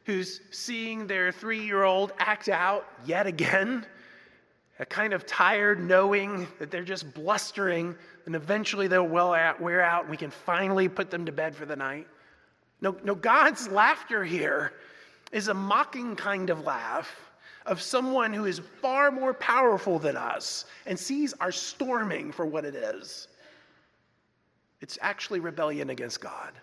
who's 0.06 0.42
seeing 0.52 1.08
their 1.08 1.32
three 1.32 1.66
year 1.66 1.82
old 1.82 2.14
act 2.20 2.50
out 2.50 2.86
yet 3.04 3.26
again, 3.26 3.84
a 4.78 4.86
kind 4.86 5.12
of 5.12 5.26
tired 5.26 5.80
knowing 5.84 6.48
that 6.60 6.70
they're 6.70 6.84
just 6.84 7.12
blustering 7.16 7.96
and 8.28 8.36
eventually 8.36 8.88
they'll 8.88 9.08
well 9.08 9.32
wear 9.60 9.82
out 9.82 10.04
and 10.04 10.12
we 10.12 10.18
can 10.18 10.30
finally 10.30 10.88
put 10.88 11.10
them 11.10 11.26
to 11.26 11.32
bed 11.32 11.56
for 11.56 11.66
the 11.66 11.76
night. 11.76 12.06
No, 12.82 12.96
no, 13.04 13.16
God's 13.16 13.68
laughter 13.68 14.24
here 14.24 14.74
is 15.32 15.48
a 15.48 15.54
mocking 15.54 16.16
kind 16.16 16.50
of 16.50 16.62
laugh 16.62 17.14
of 17.66 17.82
someone 17.82 18.34
who 18.34 18.46
is 18.46 18.62
far 18.82 19.12
more 19.12 19.34
powerful 19.34 20.00
than 20.00 20.18
us 20.18 20.66
and 20.86 20.98
sees 20.98 21.34
our 21.40 21.52
storming 21.52 22.32
for 22.32 22.46
what 22.46 22.66
it 22.66 22.76
is. 22.76 23.28
It's 24.82 24.98
actually 25.02 25.40
rebellion 25.40 25.90
against 25.90 26.22
God. 26.22 26.54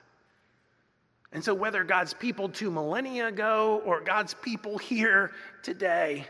And 1.33 1.45
so, 1.45 1.53
whether 1.53 1.85
God's 1.85 2.15
people 2.15 2.49
two 2.49 2.71
millennia 2.71 3.27
ago 3.27 3.83
or 3.85 4.01
God's 4.01 4.35
people 4.35 4.79
here 4.79 5.33
today, 5.63 6.27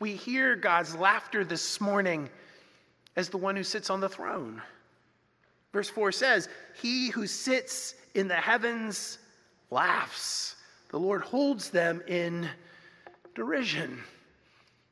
we 0.00 0.16
hear 0.16 0.56
God's 0.56 0.96
laughter 0.96 1.44
this 1.44 1.80
morning 1.80 2.28
as 3.16 3.28
the 3.28 3.36
one 3.36 3.54
who 3.54 3.62
sits 3.62 3.90
on 3.90 4.00
the 4.00 4.08
throne. 4.08 4.60
Verse 5.72 5.88
4 5.88 6.12
says, 6.12 6.48
He 6.80 7.10
who 7.10 7.26
sits 7.26 7.94
in 8.14 8.28
the 8.28 8.34
heavens 8.34 9.18
laughs. 9.70 10.56
The 10.88 10.98
Lord 10.98 11.22
holds 11.22 11.70
them 11.70 12.02
in 12.08 12.48
derision. 13.34 14.02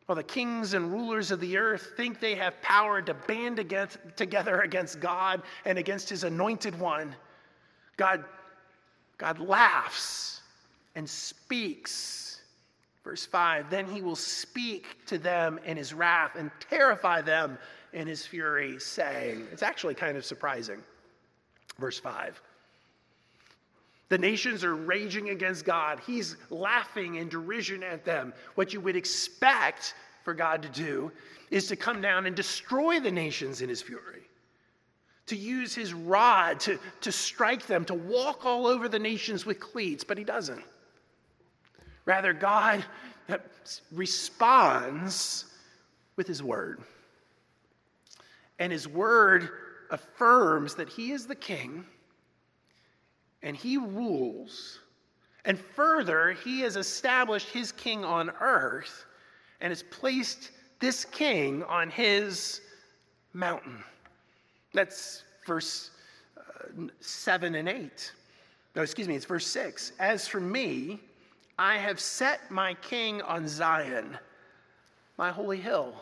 While 0.06 0.16
the 0.16 0.22
kings 0.22 0.74
and 0.74 0.90
rulers 0.90 1.30
of 1.30 1.40
the 1.40 1.58
earth 1.58 1.92
think 1.96 2.20
they 2.20 2.34
have 2.36 2.62
power 2.62 3.02
to 3.02 3.12
band 3.12 3.58
against, 3.58 3.98
together 4.16 4.60
against 4.60 5.00
God 5.00 5.42
and 5.64 5.76
against 5.76 6.08
his 6.08 6.24
anointed 6.24 6.78
one, 6.78 7.14
God 7.96 8.24
God 9.18 9.40
laughs 9.40 10.40
and 10.94 11.08
speaks. 11.08 12.40
Verse 13.04 13.26
5 13.26 13.68
Then 13.68 13.86
he 13.86 14.00
will 14.00 14.16
speak 14.16 15.04
to 15.06 15.18
them 15.18 15.58
in 15.64 15.76
his 15.76 15.92
wrath 15.92 16.36
and 16.36 16.50
terrify 16.70 17.20
them 17.20 17.58
in 17.92 18.06
his 18.06 18.26
fury, 18.26 18.78
saying, 18.78 19.46
It's 19.52 19.62
actually 19.62 19.94
kind 19.94 20.16
of 20.16 20.24
surprising. 20.24 20.82
Verse 21.78 21.98
5 21.98 22.40
the 24.10 24.16
nations 24.16 24.64
are 24.64 24.74
raging 24.74 25.28
against 25.28 25.66
God. 25.66 26.00
He's 26.06 26.36
laughing 26.48 27.16
in 27.16 27.28
derision 27.28 27.82
at 27.82 28.06
them. 28.06 28.32
What 28.54 28.72
you 28.72 28.80
would 28.80 28.96
expect 28.96 29.94
for 30.24 30.32
God 30.32 30.62
to 30.62 30.68
do 30.70 31.12
is 31.50 31.66
to 31.68 31.76
come 31.76 32.00
down 32.00 32.24
and 32.24 32.34
destroy 32.34 33.00
the 33.00 33.10
nations 33.10 33.60
in 33.60 33.68
his 33.68 33.82
fury 33.82 34.22
to 35.28 35.36
use 35.36 35.74
his 35.74 35.94
rod 35.94 36.58
to, 36.60 36.78
to 37.02 37.12
strike 37.12 37.66
them, 37.66 37.84
to 37.84 37.94
walk 37.94 38.44
all 38.44 38.66
over 38.66 38.88
the 38.88 38.98
nations 38.98 39.46
with 39.46 39.60
cleats, 39.60 40.02
but 40.02 40.18
he 40.18 40.24
doesn't. 40.24 40.64
Rather, 42.06 42.32
God 42.32 42.84
responds 43.92 45.44
with 46.16 46.26
his 46.26 46.42
word. 46.42 46.80
And 48.58 48.72
his 48.72 48.88
word 48.88 49.50
affirms 49.90 50.74
that 50.74 50.88
he 50.88 51.12
is 51.12 51.26
the 51.26 51.34
king 51.34 51.84
and 53.42 53.56
he 53.56 53.76
rules. 53.76 54.80
And 55.44 55.58
further, 55.58 56.32
he 56.32 56.60
has 56.60 56.76
established 56.76 57.48
his 57.48 57.72
king 57.72 58.04
on 58.04 58.30
earth 58.40 59.04
and 59.60 59.70
has 59.70 59.82
placed 59.84 60.50
this 60.80 61.04
king 61.04 61.62
on 61.64 61.90
his 61.90 62.60
mountain. 63.32 63.82
That's 64.74 65.24
verse 65.46 65.90
uh, 66.36 66.88
7 67.00 67.54
and 67.54 67.68
8. 67.68 68.12
No, 68.76 68.82
excuse 68.82 69.08
me, 69.08 69.16
it's 69.16 69.24
verse 69.24 69.46
6. 69.46 69.92
As 69.98 70.28
for 70.28 70.40
me, 70.40 71.00
I 71.58 71.78
have 71.78 71.98
set 71.98 72.50
my 72.50 72.74
king 72.74 73.22
on 73.22 73.48
Zion, 73.48 74.16
my 75.16 75.30
holy 75.30 75.58
hill. 75.58 75.94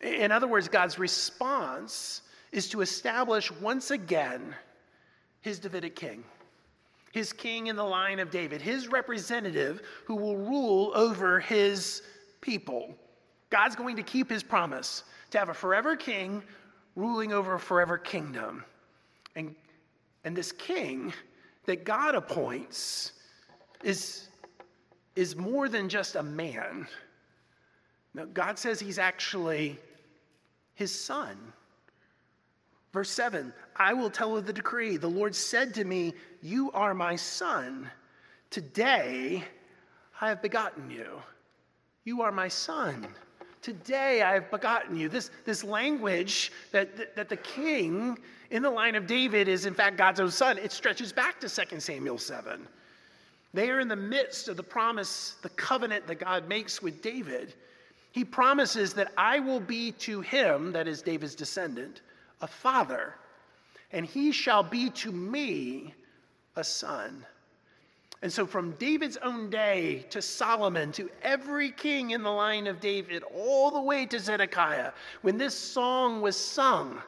In 0.00 0.30
other 0.30 0.46
words, 0.46 0.68
God's 0.68 0.98
response 0.98 2.22
is 2.52 2.68
to 2.70 2.80
establish 2.80 3.50
once 3.50 3.90
again 3.90 4.54
his 5.40 5.58
Davidic 5.58 5.96
king, 5.96 6.24
his 7.12 7.32
king 7.32 7.68
in 7.68 7.76
the 7.76 7.84
line 7.84 8.18
of 8.18 8.30
David, 8.30 8.60
his 8.60 8.88
representative 8.88 9.82
who 10.04 10.16
will 10.16 10.36
rule 10.36 10.92
over 10.94 11.40
his 11.40 12.02
people. 12.40 12.94
God's 13.50 13.76
going 13.76 13.96
to 13.96 14.02
keep 14.02 14.28
his 14.28 14.42
promise 14.42 15.04
to 15.30 15.38
have 15.38 15.48
a 15.48 15.54
forever 15.54 15.96
king 15.96 16.42
ruling 16.94 17.32
over 17.32 17.54
a 17.54 17.60
forever 17.60 17.98
kingdom. 17.98 18.64
And, 19.34 19.54
and 20.24 20.36
this 20.36 20.52
king 20.52 21.12
that 21.66 21.84
God 21.84 22.14
appoints 22.14 23.12
is, 23.84 24.28
is 25.14 25.36
more 25.36 25.68
than 25.68 25.88
just 25.88 26.16
a 26.16 26.22
man. 26.22 26.88
Now, 28.16 28.24
God 28.24 28.58
says 28.58 28.80
he's 28.80 28.98
actually 28.98 29.78
his 30.74 30.90
son. 30.90 31.36
Verse 32.92 33.10
7 33.10 33.52
I 33.76 33.92
will 33.92 34.08
tell 34.08 34.38
of 34.38 34.46
the 34.46 34.54
decree. 34.54 34.96
The 34.96 35.06
Lord 35.06 35.34
said 35.34 35.74
to 35.74 35.84
me, 35.84 36.14
You 36.42 36.72
are 36.72 36.94
my 36.94 37.14
son. 37.14 37.90
Today 38.48 39.44
I 40.18 40.28
have 40.30 40.40
begotten 40.40 40.90
you. 40.90 41.20
You 42.04 42.22
are 42.22 42.32
my 42.32 42.48
son. 42.48 43.06
Today 43.60 44.22
I 44.22 44.32
have 44.32 44.50
begotten 44.50 44.96
you. 44.96 45.10
This, 45.10 45.30
this 45.44 45.62
language 45.62 46.52
that, 46.72 46.96
that, 46.96 47.16
that 47.16 47.28
the 47.28 47.36
king 47.36 48.18
in 48.50 48.62
the 48.62 48.70
line 48.70 48.94
of 48.94 49.06
David 49.06 49.46
is, 49.46 49.66
in 49.66 49.74
fact, 49.74 49.98
God's 49.98 50.20
own 50.20 50.30
son, 50.30 50.56
it 50.56 50.72
stretches 50.72 51.12
back 51.12 51.38
to 51.40 51.48
2 51.48 51.80
Samuel 51.80 52.16
7. 52.16 52.66
They 53.52 53.68
are 53.70 53.80
in 53.80 53.88
the 53.88 53.96
midst 53.96 54.48
of 54.48 54.56
the 54.56 54.62
promise, 54.62 55.34
the 55.42 55.48
covenant 55.50 56.06
that 56.06 56.20
God 56.20 56.48
makes 56.48 56.80
with 56.80 57.02
David. 57.02 57.54
He 58.16 58.24
promises 58.24 58.94
that 58.94 59.12
I 59.18 59.40
will 59.40 59.60
be 59.60 59.92
to 59.92 60.22
him, 60.22 60.72
that 60.72 60.88
is 60.88 61.02
David's 61.02 61.34
descendant, 61.34 62.00
a 62.40 62.46
father, 62.46 63.14
and 63.92 64.06
he 64.06 64.32
shall 64.32 64.62
be 64.62 64.88
to 64.88 65.12
me 65.12 65.92
a 66.56 66.64
son. 66.64 67.26
And 68.22 68.32
so, 68.32 68.46
from 68.46 68.70
David's 68.76 69.18
own 69.18 69.50
day 69.50 70.06
to 70.08 70.22
Solomon, 70.22 70.92
to 70.92 71.10
every 71.20 71.70
king 71.70 72.12
in 72.12 72.22
the 72.22 72.30
line 72.30 72.66
of 72.66 72.80
David, 72.80 73.22
all 73.34 73.70
the 73.70 73.82
way 73.82 74.06
to 74.06 74.18
Zedekiah, 74.18 74.92
when 75.20 75.36
this 75.36 75.54
song 75.54 76.22
was 76.22 76.38
sung, 76.38 77.02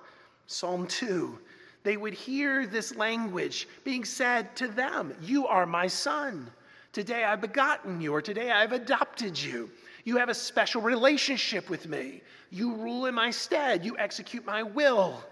Psalm 0.47 0.87
2, 0.87 1.39
they 1.85 1.97
would 1.97 2.13
hear 2.13 2.67
this 2.67 2.95
language 2.97 3.67
being 3.83 4.05
said 4.05 4.55
to 4.57 4.69
them 4.69 5.15
You 5.23 5.47
are 5.47 5.65
my 5.65 5.87
son. 5.87 6.51
Today 6.93 7.25
I've 7.25 7.41
begotten 7.41 7.99
you, 7.99 8.13
or 8.13 8.21
today 8.21 8.51
I've 8.51 8.73
adopted 8.73 9.41
you. 9.41 9.71
You 10.09 10.17
have 10.17 10.31
a 10.31 10.35
special 10.35 10.81
relationship 10.81 11.69
with 11.69 11.87
me. 11.87 12.23
You 12.49 12.77
rule 12.77 13.05
in 13.05 13.15
my 13.15 13.31
stead. 13.31 13.85
You 13.85 13.95
execute 13.99 14.43
my 14.47 14.63
will. 14.63 15.23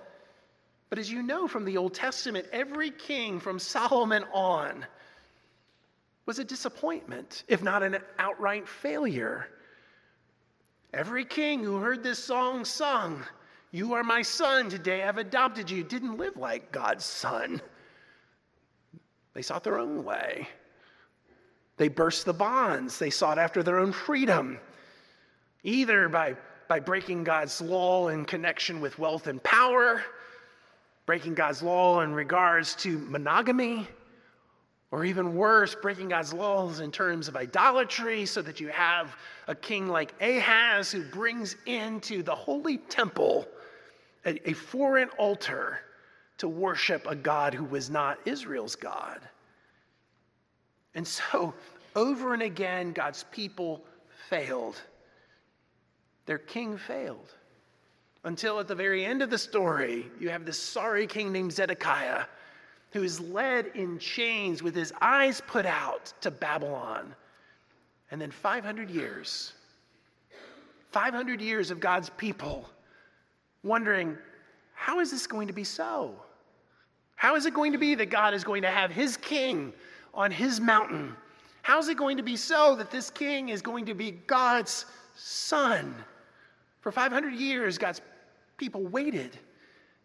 But 0.90 0.98
as 0.98 1.10
you 1.10 1.22
know 1.22 1.48
from 1.48 1.64
the 1.64 1.78
Old 1.78 1.94
Testament, 1.94 2.46
every 2.52 2.90
king 2.90 3.40
from 3.40 3.58
Solomon 3.58 4.24
on, 4.34 4.84
was 6.26 6.40
a 6.40 6.44
disappointment, 6.44 7.44
if 7.48 7.62
not 7.62 7.82
an 7.82 7.96
outright 8.18 8.68
failure. 8.68 9.48
Every 10.92 11.24
king 11.24 11.64
who 11.64 11.78
heard 11.78 12.02
this 12.02 12.22
song 12.22 12.62
sung, 12.66 13.24
You 13.70 13.94
are 13.94 14.04
my 14.04 14.20
son, 14.20 14.68
today 14.68 15.04
I've 15.04 15.16
adopted 15.16 15.70
you, 15.70 15.84
didn't 15.84 16.18
live 16.18 16.36
like 16.36 16.70
God's 16.70 17.06
son. 17.06 17.62
They 19.32 19.40
sought 19.40 19.64
their 19.64 19.78
own 19.78 20.04
way. 20.04 20.46
They 21.76 21.88
burst 21.88 22.24
the 22.24 22.32
bonds. 22.32 22.98
They 22.98 23.10
sought 23.10 23.38
after 23.38 23.62
their 23.62 23.78
own 23.78 23.92
freedom, 23.92 24.58
either 25.62 26.08
by, 26.08 26.36
by 26.68 26.80
breaking 26.80 27.24
God's 27.24 27.60
law 27.60 28.08
in 28.08 28.24
connection 28.24 28.80
with 28.80 28.98
wealth 28.98 29.26
and 29.26 29.42
power, 29.42 30.02
breaking 31.04 31.34
God's 31.34 31.62
law 31.62 32.00
in 32.00 32.14
regards 32.14 32.74
to 32.76 32.98
monogamy, 32.98 33.86
or 34.90 35.04
even 35.04 35.34
worse, 35.34 35.74
breaking 35.74 36.08
God's 36.08 36.32
laws 36.32 36.80
in 36.80 36.90
terms 36.90 37.28
of 37.28 37.36
idolatry, 37.36 38.24
so 38.24 38.40
that 38.40 38.60
you 38.60 38.68
have 38.68 39.14
a 39.48 39.54
king 39.54 39.88
like 39.88 40.14
Ahaz 40.22 40.90
who 40.90 41.02
brings 41.04 41.56
into 41.66 42.22
the 42.22 42.34
holy 42.34 42.78
temple 42.78 43.46
a, 44.24 44.50
a 44.50 44.52
foreign 44.54 45.08
altar 45.18 45.80
to 46.38 46.48
worship 46.48 47.06
a 47.06 47.14
God 47.14 47.54
who 47.54 47.64
was 47.64 47.90
not 47.90 48.18
Israel's 48.26 48.76
God. 48.76 49.20
And 50.96 51.06
so, 51.06 51.54
over 51.94 52.32
and 52.32 52.42
again, 52.42 52.92
God's 52.92 53.24
people 53.30 53.84
failed. 54.28 54.80
Their 56.24 56.38
king 56.38 56.76
failed. 56.76 57.34
Until 58.24 58.58
at 58.58 58.66
the 58.66 58.74
very 58.74 59.04
end 59.04 59.22
of 59.22 59.30
the 59.30 59.38
story, 59.38 60.06
you 60.18 60.30
have 60.30 60.44
this 60.44 60.58
sorry 60.58 61.06
king 61.06 61.30
named 61.30 61.52
Zedekiah 61.52 62.24
who 62.92 63.02
is 63.02 63.20
led 63.20 63.66
in 63.74 63.98
chains 63.98 64.62
with 64.62 64.74
his 64.74 64.92
eyes 65.00 65.42
put 65.46 65.66
out 65.66 66.12
to 66.22 66.30
Babylon. 66.30 67.14
And 68.10 68.20
then 68.20 68.30
500 68.30 68.88
years, 68.88 69.52
500 70.92 71.40
years 71.42 71.70
of 71.70 71.78
God's 71.78 72.08
people 72.10 72.68
wondering, 73.62 74.16
how 74.74 75.00
is 75.00 75.10
this 75.10 75.26
going 75.26 75.48
to 75.48 75.52
be 75.52 75.64
so? 75.64 76.14
How 77.16 77.36
is 77.36 77.44
it 77.44 77.52
going 77.52 77.72
to 77.72 77.78
be 77.78 77.94
that 77.96 78.08
God 78.08 78.32
is 78.32 78.44
going 78.44 78.62
to 78.62 78.70
have 78.70 78.90
his 78.90 79.18
king 79.18 79.74
on 80.16 80.30
his 80.30 80.60
mountain? 80.60 81.14
How 81.62 81.78
is 81.78 81.88
it 81.88 81.96
going 81.96 82.16
to 82.16 82.22
be 82.22 82.36
so 82.36 82.74
that 82.76 82.90
this 82.90 83.10
king 83.10 83.50
is 83.50 83.62
going 83.62 83.86
to 83.86 83.94
be 83.94 84.12
God's 84.12 84.86
son? 85.14 85.94
For 86.80 86.90
500 86.90 87.34
years, 87.34 87.78
God's 87.78 88.00
people 88.56 88.84
waited, 88.86 89.38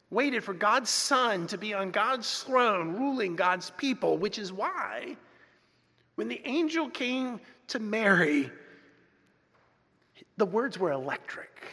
waited 0.09 0.43
for 0.43 0.53
God's 0.53 0.89
son 0.89 1.47
to 1.47 1.57
be 1.57 1.73
on 1.73 1.91
God's 1.91 2.43
throne, 2.43 2.93
ruling 2.95 3.35
God's 3.35 3.71
people, 3.71 4.17
which 4.17 4.37
is 4.37 4.51
why 4.51 5.15
when 6.21 6.27
the 6.27 6.41
angel 6.45 6.89
came 6.89 7.39
to 7.67 7.79
Mary, 7.79 8.51
the 10.37 10.45
words 10.45 10.77
were 10.77 10.91
electric. 10.91 11.63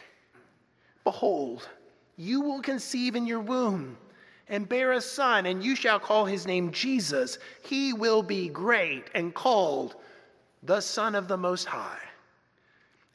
Behold, 1.05 1.69
you 2.17 2.41
will 2.41 2.63
conceive 2.63 3.15
in 3.15 3.27
your 3.27 3.41
womb 3.41 3.99
and 4.49 4.69
bear 4.69 4.93
a 4.93 5.01
son, 5.01 5.47
and 5.47 5.63
you 5.63 5.77
shall 5.77 6.01
call 6.01 6.25
his 6.25 6.47
name 6.47 6.73
Jesus. 6.73 7.39
He 7.63 7.93
will 7.93 8.23
be 8.23 8.49
great 8.49 9.05
and 9.15 9.35
called 9.35 9.97
the 10.63 10.81
Son 10.81 11.15
of 11.15 11.29
the 11.29 11.37
Most 11.37 11.65
High. 11.65 11.99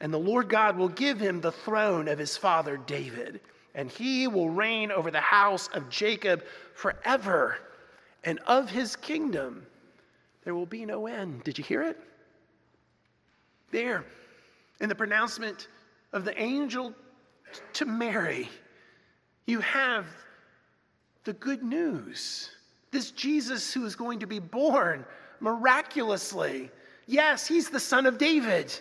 And 0.00 0.12
the 0.12 0.18
Lord 0.18 0.48
God 0.48 0.76
will 0.76 0.88
give 0.88 1.18
him 1.18 1.40
the 1.40 1.52
throne 1.52 2.08
of 2.08 2.18
his 2.18 2.36
father 2.36 2.76
David, 2.76 3.40
and 3.74 3.90
he 3.90 4.28
will 4.28 4.50
reign 4.50 4.92
over 4.92 5.10
the 5.10 5.20
house 5.20 5.68
of 5.68 5.88
Jacob 5.88 6.44
forever, 6.74 7.58
and 8.22 8.38
of 8.46 8.70
his 8.70 8.96
kingdom 8.96 9.66
there 10.44 10.54
will 10.54 10.66
be 10.66 10.84
no 10.84 11.06
end. 11.06 11.42
Did 11.44 11.58
you 11.58 11.64
hear 11.64 11.82
it? 11.82 11.98
There, 13.70 14.04
in 14.80 14.88
the 14.88 14.94
pronouncement 14.94 15.68
of 16.12 16.24
the 16.24 16.38
angel 16.40 16.94
to 17.74 17.84
Mary, 17.86 18.48
you 19.46 19.60
have 19.60 20.06
the 21.24 21.32
good 21.32 21.62
news. 21.62 22.50
This 22.90 23.10
Jesus 23.10 23.72
who 23.72 23.84
is 23.84 23.96
going 23.96 24.20
to 24.20 24.26
be 24.26 24.38
born 24.38 25.04
miraculously. 25.40 26.70
Yes, 27.06 27.46
he's 27.46 27.70
the 27.70 27.80
son 27.80 28.06
of 28.06 28.18
David. 28.18 28.72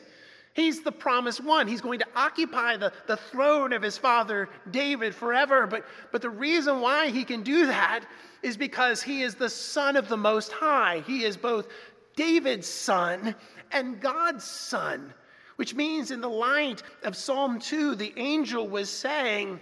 He's 0.54 0.84
the 0.84 0.92
promised 0.92 1.44
one. 1.44 1.68
He's 1.68 1.82
going 1.82 2.00
to 2.00 2.08
occupy 2.16 2.78
the, 2.78 2.94
the 3.08 3.18
throne 3.18 3.74
of 3.74 3.82
his 3.82 3.98
father 3.98 4.50
David 4.70 5.16
forever. 5.16 5.66
But, 5.66 5.86
but 6.12 6.22
the 6.22 6.30
reason 6.30 6.80
why 6.80 7.10
he 7.10 7.24
can 7.24 7.42
do 7.42 7.66
that 7.66 8.06
is 8.44 8.56
because 8.56 9.02
he 9.02 9.24
is 9.24 9.34
the 9.34 9.50
son 9.50 9.98
of 9.98 10.08
the 10.08 10.18
Most 10.18 10.52
High. 10.52 11.04
He 11.08 11.24
is 11.24 11.38
both 11.38 11.70
David's 12.16 12.68
son 12.68 13.36
and 13.72 14.00
God's 14.00 14.44
son, 14.44 15.12
which 15.56 15.74
means 15.74 16.12
in 16.12 16.22
the 16.22 16.30
light 16.30 16.84
of 17.02 17.16
Psalm 17.16 17.60
2, 17.60 17.96
the 17.96 18.14
angel 18.16 18.68
was 18.68 18.90
saying, 18.90 19.60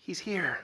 He's 0.00 0.18
here. 0.18 0.58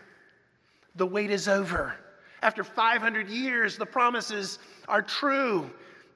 The 0.97 1.07
wait 1.07 1.31
is 1.31 1.49
over. 1.49 1.95
After 2.43 2.63
500 2.63 3.29
years, 3.29 3.77
the 3.77 3.87
promises 3.87 4.59
are 4.87 5.03
true. 5.03 5.71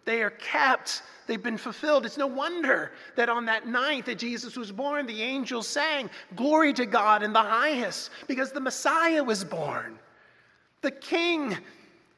They 0.05 0.23
are 0.23 0.31
kept. 0.31 1.03
They've 1.27 1.43
been 1.43 1.59
fulfilled. 1.59 2.07
It's 2.07 2.17
no 2.17 2.27
wonder 2.27 2.93
that 3.17 3.29
on 3.29 3.45
that 3.47 3.67
night 3.67 4.07
that 4.07 4.19
Jesus 4.19 4.57
was 4.57 4.73
born, 4.73 5.07
the 5.07 5.23
angels 5.23 5.67
sang, 5.67 6.09
Glory 6.37 6.73
to 6.75 6.87
God 6.87 7.23
in 7.23 7.33
the 7.33 7.43
highest, 7.43 8.11
because 8.27 8.53
the 8.53 8.61
Messiah 8.61 9.23
was 9.23 9.45
born. 9.45 9.99
The 10.81 10.91
King 10.91 11.57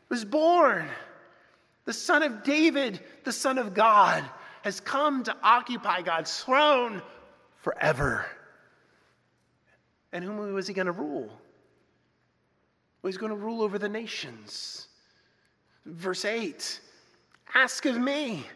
was 0.09 0.25
born. 0.25 0.87
The 1.85 1.92
Son 1.92 2.23
of 2.23 2.44
David, 2.44 3.01
the 3.25 3.33
Son 3.33 3.59
of 3.59 3.75
God, 3.75 4.25
has 4.62 4.81
come 4.81 5.25
to 5.25 5.37
occupy 5.42 6.03
God's 6.03 6.42
throne 6.42 7.03
forever. 7.62 8.27
And 10.12 10.23
whom 10.23 10.53
was 10.53 10.66
he 10.66 10.75
going 10.75 10.87
to 10.87 10.92
rule? 10.92 11.31
Well, 13.03 13.09
he's 13.09 13.19
going 13.19 13.31
to 13.31 13.37
rule 13.37 13.63
over 13.63 13.79
the 13.79 13.89
nations. 13.89 14.89
Verse 15.87 16.25
8 16.25 16.81
Ask 17.55 17.87
of 17.87 17.99
me, 17.99 18.47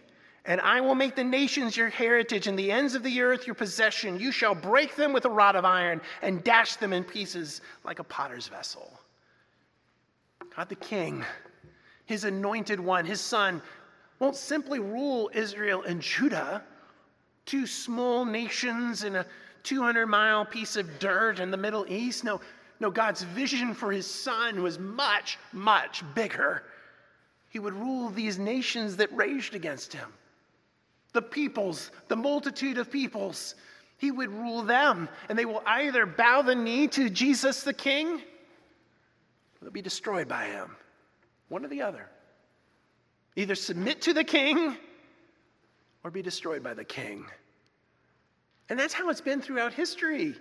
and 0.45 0.61
I 0.61 0.81
will 0.81 0.95
make 0.95 1.17
the 1.17 1.25
nations 1.25 1.77
your 1.77 1.89
heritage 1.89 2.47
and 2.47 2.59
the 2.59 2.71
ends 2.71 2.95
of 2.95 3.03
the 3.03 3.21
earth 3.23 3.47
your 3.47 3.55
possession. 3.55 4.21
You 4.21 4.31
shall 4.31 4.55
break 4.55 4.95
them 4.95 5.13
with 5.13 5.25
a 5.25 5.31
rod 5.31 5.57
of 5.57 5.65
iron 5.65 6.01
and 6.23 6.45
dash 6.45 6.77
them 6.77 6.93
in 6.93 7.03
pieces 7.03 7.61
like 7.85 7.99
a 7.99 8.05
potter's 8.05 8.47
vessel. 8.47 9.01
God 10.55 10.69
the 10.69 10.77
King, 10.77 11.25
his 12.05 12.25
anointed 12.25 12.79
one, 12.79 13.05
his 13.05 13.21
son, 13.21 13.63
won't 14.21 14.37
simply 14.37 14.79
rule 14.79 15.31
Israel 15.35 15.83
and 15.83 16.01
Judah, 16.01 16.63
two 17.47 17.67
small 17.67 18.25
nations 18.25 19.03
in 19.03 19.17
a 19.17 19.27
200 19.65 20.07
mile 20.07 20.45
piece 20.45 20.77
of 20.77 20.99
dirt 20.99 21.41
in 21.41 21.51
the 21.51 21.57
Middle 21.57 21.87
East. 21.89 22.23
No, 22.23 22.41
no, 22.81 22.91
God's 22.91 23.23
vision 23.23 23.75
for 23.75 23.93
his 23.93 24.07
son 24.07 24.63
was 24.63 24.79
much, 24.79 25.39
much 25.53 26.03
bigger. 26.15 26.65
He 27.49 27.59
would 27.59 27.75
rule 27.75 28.11
these 28.11 28.39
nations 28.39 28.97
that 28.97 29.15
raged 29.15 29.55
against 29.55 29.93
him. 29.93 30.13
The 31.13 31.23
peoples, 31.23 31.93
the 32.09 32.17
multitude 32.17 32.79
of 32.79 32.91
peoples, 32.91 33.55
he 33.99 34.11
would 34.11 34.31
rule 34.31 34.63
them, 34.63 35.09
and 35.29 35.39
they 35.39 35.45
will 35.45 35.63
either 35.65 36.05
bow 36.05 36.43
the 36.43 36.55
knee 36.55 36.89
to 36.89 37.09
Jesus 37.09 37.63
the 37.63 37.73
King, 37.73 38.15
or 38.15 38.21
they'll 39.63 39.71
be 39.71 39.83
destroyed 39.83 40.27
by 40.27 40.47
him. 40.47 40.77
One 41.49 41.65
or 41.65 41.69
the 41.69 41.83
other. 41.83 42.09
Either 43.37 43.55
submit 43.55 44.03
to 44.03 44.13
the 44.13 44.25
King 44.25 44.77
or 46.03 46.11
be 46.11 46.23
destroyed 46.23 46.63
by 46.63 46.75
the 46.75 46.85
King. 46.85 47.27
And 48.69 48.79
that's 48.79 48.95
how 48.95 49.09
it's 49.11 49.21
been 49.21 49.41
throughout 49.41 49.73
history, 49.73 50.35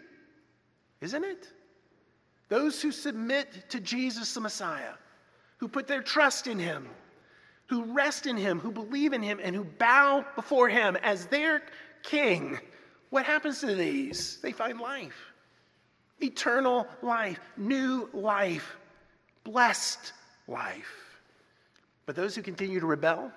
isn't 1.01 1.23
it? 1.23 1.47
Those 2.53 2.83
who 2.83 2.91
submit 2.91 3.67
to 3.69 3.79
Jesus 3.79 4.31
the 4.35 4.39
Messiah, 4.39 4.93
who 5.57 5.67
put 5.67 5.87
their 5.87 6.03
trust 6.03 6.45
in 6.45 6.59
him, 6.59 6.87
who 7.65 7.83
rest 7.85 8.27
in 8.27 8.37
him, 8.37 8.59
who 8.59 8.71
believe 8.71 9.11
in 9.11 9.23
him, 9.23 9.39
and 9.41 9.55
who 9.55 9.63
bow 9.63 10.23
before 10.35 10.69
him 10.69 10.95
as 10.97 11.25
their 11.25 11.63
king, 12.03 12.59
what 13.09 13.25
happens 13.25 13.59
to 13.61 13.73
these? 13.73 14.37
They 14.43 14.51
find 14.51 14.79
life 14.79 15.15
eternal 16.21 16.85
life, 17.01 17.39
new 17.57 18.07
life, 18.13 18.75
blessed 19.43 20.13
life. 20.47 21.17
But 22.05 22.15
those 22.15 22.35
who 22.35 22.43
continue 22.43 22.79
to 22.79 22.85
rebel, 22.85 23.31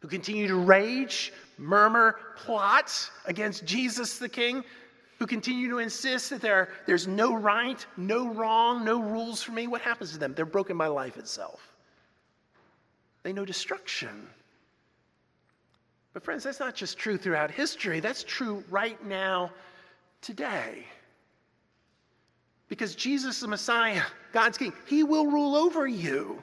who 0.00 0.08
continue 0.08 0.48
to 0.48 0.56
rage, 0.56 1.34
murmur, 1.58 2.16
plot 2.34 3.10
against 3.26 3.66
Jesus 3.66 4.16
the 4.16 4.30
King, 4.30 4.64
who 5.20 5.26
continue 5.26 5.68
to 5.68 5.78
insist 5.78 6.30
that 6.30 6.40
there, 6.40 6.70
there's 6.86 7.06
no 7.06 7.36
right, 7.36 7.86
no 7.98 8.32
wrong, 8.32 8.86
no 8.86 9.00
rules 9.02 9.42
for 9.42 9.52
me, 9.52 9.66
what 9.66 9.82
happens 9.82 10.12
to 10.12 10.18
them? 10.18 10.32
They're 10.34 10.46
broken 10.46 10.78
by 10.78 10.86
life 10.86 11.18
itself. 11.18 11.74
They 13.22 13.34
know 13.34 13.44
destruction. 13.44 14.26
But, 16.14 16.24
friends, 16.24 16.42
that's 16.42 16.58
not 16.58 16.74
just 16.74 16.96
true 16.96 17.18
throughout 17.18 17.50
history, 17.50 18.00
that's 18.00 18.24
true 18.24 18.64
right 18.70 19.04
now, 19.06 19.50
today. 20.22 20.86
Because 22.68 22.94
Jesus, 22.94 23.40
the 23.40 23.48
Messiah, 23.48 24.02
God's 24.32 24.56
King, 24.56 24.72
He 24.86 25.04
will 25.04 25.26
rule 25.26 25.54
over 25.54 25.86
you. 25.86 26.42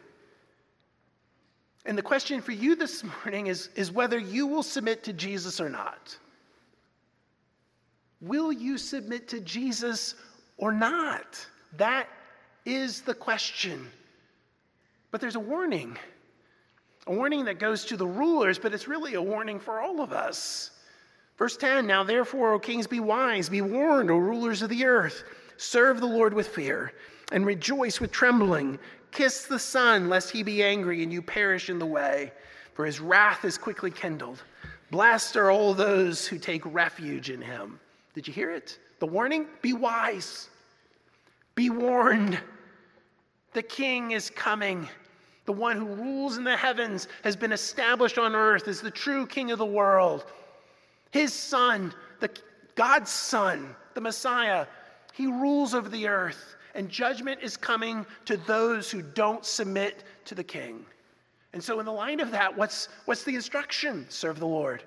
And 1.83 1.97
the 1.97 2.03
question 2.03 2.41
for 2.43 2.51
you 2.51 2.75
this 2.75 3.03
morning 3.03 3.47
is, 3.47 3.69
is 3.75 3.91
whether 3.91 4.19
you 4.19 4.45
will 4.45 4.61
submit 4.61 5.03
to 5.05 5.13
Jesus 5.13 5.59
or 5.59 5.69
not. 5.69 6.15
Will 8.21 8.51
you 8.51 8.77
submit 8.77 9.27
to 9.29 9.39
Jesus 9.39 10.15
or 10.57 10.71
not? 10.71 11.45
That 11.77 12.07
is 12.65 13.01
the 13.01 13.13
question. 13.13 13.87
But 15.11 15.21
there's 15.21 15.35
a 15.35 15.39
warning. 15.39 15.97
A 17.05 17.13
warning 17.13 17.45
that 17.45 17.59
goes 17.59 17.85
to 17.85 17.97
the 17.97 18.07
rulers, 18.07 18.59
but 18.59 18.73
it's 18.73 18.87
really 18.87 19.13
a 19.13 19.21
warning 19.21 19.59
for 19.59 19.79
all 19.79 20.01
of 20.01 20.11
us. 20.11 20.71
Verse 21.37 21.55
10 21.55 21.85
Now 21.85 22.03
therefore, 22.03 22.53
O 22.53 22.59
kings, 22.59 22.87
be 22.87 22.99
wise, 22.99 23.49
be 23.49 23.61
warned, 23.61 24.11
O 24.11 24.17
rulers 24.17 24.61
of 24.61 24.69
the 24.69 24.85
earth. 24.85 25.23
Serve 25.57 25.99
the 25.99 26.07
Lord 26.07 26.33
with 26.33 26.47
fear, 26.47 26.93
and 27.31 27.45
rejoice 27.45 27.99
with 27.99 28.11
trembling. 28.11 28.77
Kiss 29.11 29.45
the 29.45 29.59
Son, 29.59 30.09
lest 30.09 30.29
he 30.31 30.43
be 30.43 30.63
angry 30.63 31.01
and 31.01 31.11
you 31.11 31.21
perish 31.21 31.69
in 31.69 31.79
the 31.79 31.85
way, 31.85 32.31
for 32.73 32.85
his 32.85 32.99
wrath 32.99 33.45
is 33.45 33.57
quickly 33.57 33.89
kindled. 33.89 34.43
Blessed 34.91 35.35
are 35.37 35.49
all 35.49 35.73
those 35.73 36.27
who 36.27 36.37
take 36.37 36.61
refuge 36.65 37.29
in 37.29 37.41
him. 37.41 37.79
Did 38.17 38.27
you 38.27 38.33
hear 38.33 38.49
it? 38.49 38.79
The 38.97 39.05
warning? 39.05 39.45
Be 39.61 39.73
wise. 39.73 40.49
Be 41.53 41.69
warned. 41.69 42.39
The 43.53 43.61
king 43.61 44.09
is 44.09 44.31
coming. 44.31 44.89
The 45.45 45.53
one 45.53 45.77
who 45.77 45.85
rules 45.85 46.35
in 46.35 46.43
the 46.43 46.57
heavens 46.57 47.07
has 47.23 47.35
been 47.35 47.51
established 47.51 48.17
on 48.17 48.33
earth 48.33 48.67
as 48.67 48.81
the 48.81 48.89
true 48.89 49.27
king 49.27 49.51
of 49.51 49.59
the 49.59 49.67
world. 49.67 50.25
His 51.11 51.31
son, 51.31 51.93
the 52.19 52.31
God's 52.73 53.11
son, 53.11 53.75
the 53.93 54.01
Messiah, 54.01 54.65
he 55.13 55.27
rules 55.27 55.75
over 55.75 55.87
the 55.87 56.07
earth, 56.07 56.55
and 56.73 56.89
judgment 56.89 57.41
is 57.43 57.55
coming 57.55 58.03
to 58.25 58.35
those 58.35 58.89
who 58.89 59.03
don't 59.03 59.45
submit 59.45 60.05
to 60.25 60.33
the 60.33 60.43
king. 60.43 60.83
And 61.53 61.63
so, 61.63 61.79
in 61.79 61.85
the 61.85 61.91
light 61.91 62.19
of 62.19 62.31
that, 62.31 62.57
what's, 62.57 62.89
what's 63.05 63.23
the 63.23 63.35
instruction? 63.35 64.07
Serve 64.09 64.39
the 64.39 64.47
Lord. 64.47 64.81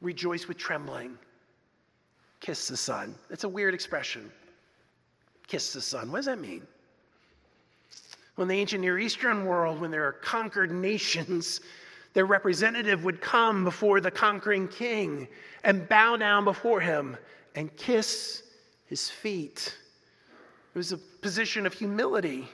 Rejoice 0.00 0.48
with 0.48 0.56
trembling. 0.56 1.18
Kiss 2.40 2.68
the 2.68 2.76
Son. 2.76 3.14
It's 3.30 3.44
a 3.44 3.48
weird 3.48 3.74
expression. 3.74 4.30
Kiss 5.46 5.72
the 5.72 5.80
Son. 5.80 6.10
What 6.10 6.18
does 6.18 6.26
that 6.26 6.40
mean? 6.40 6.66
When 8.36 8.48
the 8.48 8.58
ancient 8.58 8.82
Near 8.82 8.98
Eastern 8.98 9.46
world, 9.46 9.80
when 9.80 9.90
there 9.90 10.04
are 10.04 10.12
conquered 10.12 10.70
nations, 10.70 11.60
their 12.12 12.26
representative 12.26 13.04
would 13.04 13.20
come 13.20 13.64
before 13.64 14.00
the 14.00 14.10
conquering 14.10 14.68
king 14.68 15.28
and 15.64 15.88
bow 15.88 16.16
down 16.16 16.44
before 16.44 16.80
him 16.80 17.16
and 17.54 17.74
kiss 17.76 18.42
his 18.86 19.10
feet. 19.10 19.76
It 20.74 20.78
was 20.78 20.92
a 20.92 20.98
position 20.98 21.66
of 21.66 21.74
humility, 21.74 22.48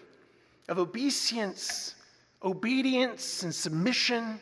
of 0.68 0.78
obeisance, 0.78 1.94
obedience 2.42 3.42
and 3.42 3.54
submission. 3.54 4.40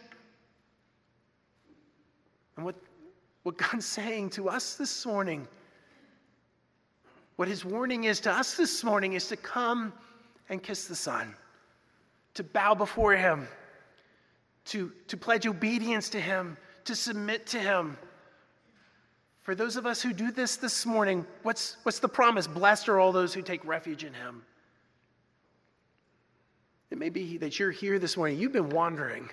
And 2.56 2.64
what, 2.64 2.76
what 3.42 3.56
God's 3.56 3.86
saying 3.86 4.30
to 4.30 4.48
us 4.48 4.74
this 4.74 5.06
morning, 5.06 5.46
what 7.36 7.48
his 7.48 7.64
warning 7.64 8.04
is 8.04 8.20
to 8.20 8.30
us 8.30 8.56
this 8.56 8.84
morning, 8.84 9.14
is 9.14 9.28
to 9.28 9.36
come 9.36 9.92
and 10.48 10.62
kiss 10.62 10.86
the 10.86 10.94
Son, 10.94 11.34
to 12.34 12.44
bow 12.44 12.74
before 12.74 13.16
him, 13.16 13.48
to, 14.66 14.92
to 15.08 15.16
pledge 15.16 15.46
obedience 15.46 16.10
to 16.10 16.20
him, 16.20 16.56
to 16.84 16.94
submit 16.94 17.46
to 17.46 17.58
him. 17.58 17.96
For 19.42 19.54
those 19.54 19.76
of 19.76 19.86
us 19.86 20.02
who 20.02 20.12
do 20.12 20.30
this 20.30 20.56
this 20.56 20.84
morning, 20.84 21.24
what's, 21.42 21.78
what's 21.82 21.98
the 21.98 22.08
promise? 22.08 22.46
Blessed 22.46 22.88
are 22.90 23.00
all 23.00 23.10
those 23.10 23.32
who 23.32 23.40
take 23.40 23.64
refuge 23.64 24.04
in 24.04 24.12
him. 24.12 24.42
It 26.90 26.98
may 26.98 27.08
be 27.08 27.38
that 27.38 27.58
you're 27.58 27.70
here 27.70 27.98
this 27.98 28.16
morning, 28.16 28.38
you've 28.38 28.52
been 28.52 28.70
wandering. 28.70 29.30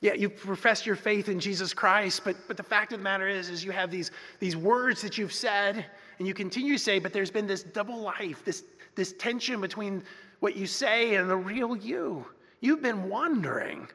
Yeah, 0.00 0.12
you 0.12 0.28
profess 0.28 0.84
your 0.84 0.96
faith 0.96 1.28
in 1.28 1.40
Jesus 1.40 1.72
Christ, 1.72 2.22
but, 2.24 2.36
but 2.46 2.56
the 2.56 2.62
fact 2.62 2.92
of 2.92 2.98
the 2.98 3.04
matter 3.04 3.28
is, 3.28 3.48
is 3.48 3.64
you 3.64 3.70
have 3.72 3.90
these, 3.90 4.10
these 4.40 4.56
words 4.56 5.00
that 5.02 5.16
you've 5.16 5.32
said 5.32 5.86
and 6.18 6.28
you 6.28 6.34
continue 6.34 6.74
to 6.74 6.78
say, 6.78 6.98
but 6.98 7.12
there's 7.12 7.30
been 7.30 7.46
this 7.46 7.62
double 7.62 8.00
life, 8.00 8.44
this, 8.44 8.64
this 8.94 9.14
tension 9.14 9.60
between 9.60 10.02
what 10.40 10.54
you 10.54 10.66
say 10.66 11.14
and 11.14 11.30
the 11.30 11.36
real 11.36 11.74
you. 11.74 12.26
You've 12.60 12.82
been 12.82 13.08
wandering. 13.08 13.88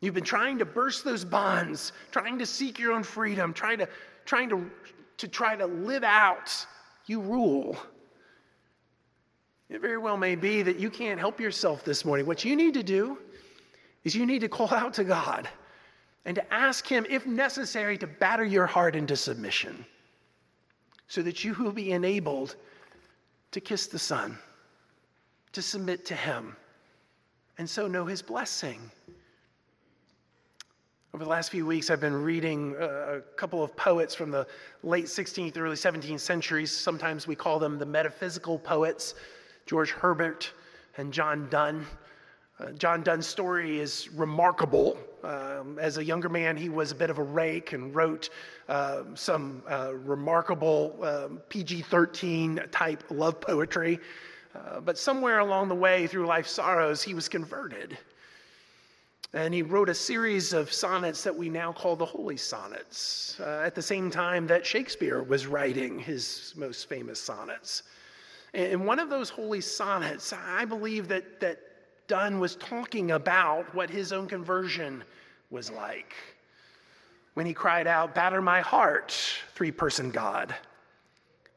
You've 0.00 0.14
been 0.14 0.24
trying 0.24 0.58
to 0.58 0.64
burst 0.64 1.04
those 1.04 1.24
bonds, 1.24 1.92
trying 2.12 2.38
to 2.38 2.46
seek 2.46 2.78
your 2.78 2.92
own 2.92 3.02
freedom, 3.02 3.52
trying 3.52 3.78
to, 3.78 3.88
trying 4.24 4.48
to, 4.50 4.70
to 5.18 5.28
try 5.28 5.56
to 5.56 5.66
live 5.66 6.04
out. 6.04 6.66
You 7.06 7.20
rule. 7.20 7.76
It 9.68 9.80
very 9.80 9.98
well 9.98 10.16
may 10.16 10.36
be 10.36 10.62
that 10.62 10.78
you 10.78 10.90
can't 10.90 11.18
help 11.18 11.40
yourself 11.40 11.84
this 11.84 12.04
morning. 12.04 12.26
What 12.26 12.44
you 12.44 12.56
need 12.56 12.74
to 12.74 12.82
do 12.82 13.18
is 14.04 14.14
you 14.14 14.26
need 14.26 14.40
to 14.40 14.48
call 14.48 14.72
out 14.72 14.94
to 14.94 15.04
God 15.04 15.48
and 16.24 16.34
to 16.34 16.54
ask 16.54 16.86
Him, 16.86 17.06
if 17.08 17.26
necessary, 17.26 17.96
to 17.98 18.06
batter 18.06 18.44
your 18.44 18.66
heart 18.66 18.96
into 18.96 19.16
submission 19.16 19.84
so 21.08 21.22
that 21.22 21.44
you 21.44 21.54
will 21.54 21.72
be 21.72 21.92
enabled 21.92 22.56
to 23.50 23.60
kiss 23.60 23.86
the 23.88 23.98
Son, 23.98 24.38
to 25.52 25.60
submit 25.60 26.06
to 26.06 26.14
Him, 26.14 26.56
and 27.58 27.68
so 27.68 27.86
know 27.88 28.04
His 28.04 28.22
blessing. 28.22 28.78
Over 31.12 31.24
the 31.24 31.30
last 31.30 31.50
few 31.50 31.66
weeks, 31.66 31.90
I've 31.90 32.00
been 32.00 32.22
reading 32.22 32.76
a 32.78 33.20
couple 33.36 33.64
of 33.64 33.74
poets 33.74 34.14
from 34.14 34.30
the 34.30 34.46
late 34.84 35.06
16th, 35.06 35.58
early 35.58 35.74
17th 35.74 36.20
centuries. 36.20 36.70
Sometimes 36.70 37.26
we 37.26 37.34
call 37.34 37.58
them 37.58 37.78
the 37.78 37.86
metaphysical 37.86 38.60
poets, 38.60 39.14
George 39.66 39.90
Herbert 39.90 40.52
and 40.96 41.12
John 41.12 41.48
Donne. 41.50 41.84
Uh, 42.60 42.72
John 42.72 43.02
Donne's 43.02 43.26
story 43.26 43.78
is 43.78 44.10
remarkable. 44.10 44.98
Um, 45.24 45.78
as 45.78 45.96
a 45.98 46.04
younger 46.04 46.28
man, 46.28 46.56
he 46.56 46.68
was 46.68 46.92
a 46.92 46.94
bit 46.94 47.08
of 47.08 47.18
a 47.18 47.22
rake 47.22 47.72
and 47.72 47.94
wrote 47.94 48.28
uh, 48.68 49.02
some 49.14 49.62
uh, 49.70 49.94
remarkable 49.94 50.98
um, 51.02 51.40
PG 51.48 51.82
13 51.82 52.60
type 52.70 53.02
love 53.10 53.40
poetry. 53.40 53.98
Uh, 54.54 54.80
but 54.80 54.98
somewhere 54.98 55.38
along 55.38 55.68
the 55.68 55.74
way, 55.74 56.06
through 56.06 56.26
life's 56.26 56.50
sorrows, 56.50 57.02
he 57.02 57.14
was 57.14 57.28
converted. 57.28 57.96
And 59.32 59.54
he 59.54 59.62
wrote 59.62 59.88
a 59.88 59.94
series 59.94 60.52
of 60.52 60.72
sonnets 60.72 61.22
that 61.22 61.34
we 61.34 61.48
now 61.48 61.72
call 61.72 61.94
the 61.96 62.04
Holy 62.04 62.36
Sonnets, 62.36 63.38
uh, 63.40 63.62
at 63.64 63.76
the 63.76 63.82
same 63.82 64.10
time 64.10 64.46
that 64.48 64.66
Shakespeare 64.66 65.22
was 65.22 65.46
writing 65.46 65.98
his 65.98 66.52
most 66.56 66.88
famous 66.88 67.20
sonnets. 67.20 67.84
And 68.52 68.84
one 68.84 68.98
of 68.98 69.08
those 69.08 69.30
holy 69.30 69.60
sonnets, 69.60 70.32
I 70.32 70.64
believe 70.64 71.06
that, 71.08 71.38
that 71.38 71.60
Donne 72.10 72.40
was 72.40 72.56
talking 72.56 73.12
about 73.12 73.72
what 73.72 73.88
his 73.88 74.12
own 74.12 74.26
conversion 74.26 75.04
was 75.48 75.70
like. 75.70 76.12
When 77.34 77.46
he 77.46 77.54
cried 77.54 77.86
out, 77.86 78.16
Batter 78.16 78.42
my 78.42 78.60
heart, 78.60 79.16
three 79.54 79.70
person 79.70 80.10
God. 80.10 80.52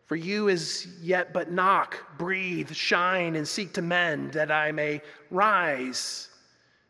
For 0.06 0.16
you 0.16 0.50
is 0.50 0.88
yet 1.02 1.34
but 1.34 1.52
knock, 1.52 1.98
breathe, 2.20 2.72
shine, 2.72 3.36
and 3.36 3.48
seek 3.48 3.74
to 3.74 3.82
mend, 3.82 4.34
that 4.34 4.52
I 4.52 4.72
may 4.72 5.02
rise 5.32 6.30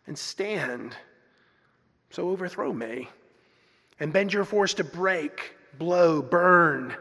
and 0.08 0.18
stand. 0.18 0.98
So 2.10 2.32
overthrow 2.32 2.74
me 2.74 3.08
and 4.02 4.12
bend 4.12 4.34
your 4.34 4.44
force 4.44 4.74
to 4.74 4.84
break, 4.84 5.56
blow, 5.80 6.22
burn, 6.22 6.98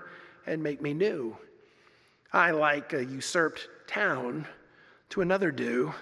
and 0.46 0.62
make 0.62 0.81
me 0.81 0.94
new. 0.94 1.37
I, 2.33 2.53
like 2.53 2.92
a 2.92 3.05
usurped 3.05 3.66
town, 3.88 4.46
to 5.09 5.22
another 5.22 5.51
do, 5.51 5.92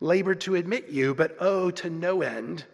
labor 0.00 0.34
to 0.34 0.54
admit 0.54 0.88
you, 0.88 1.14
but 1.14 1.36
oh, 1.40 1.70
to 1.70 1.90
no 1.90 2.22
end. 2.22 2.64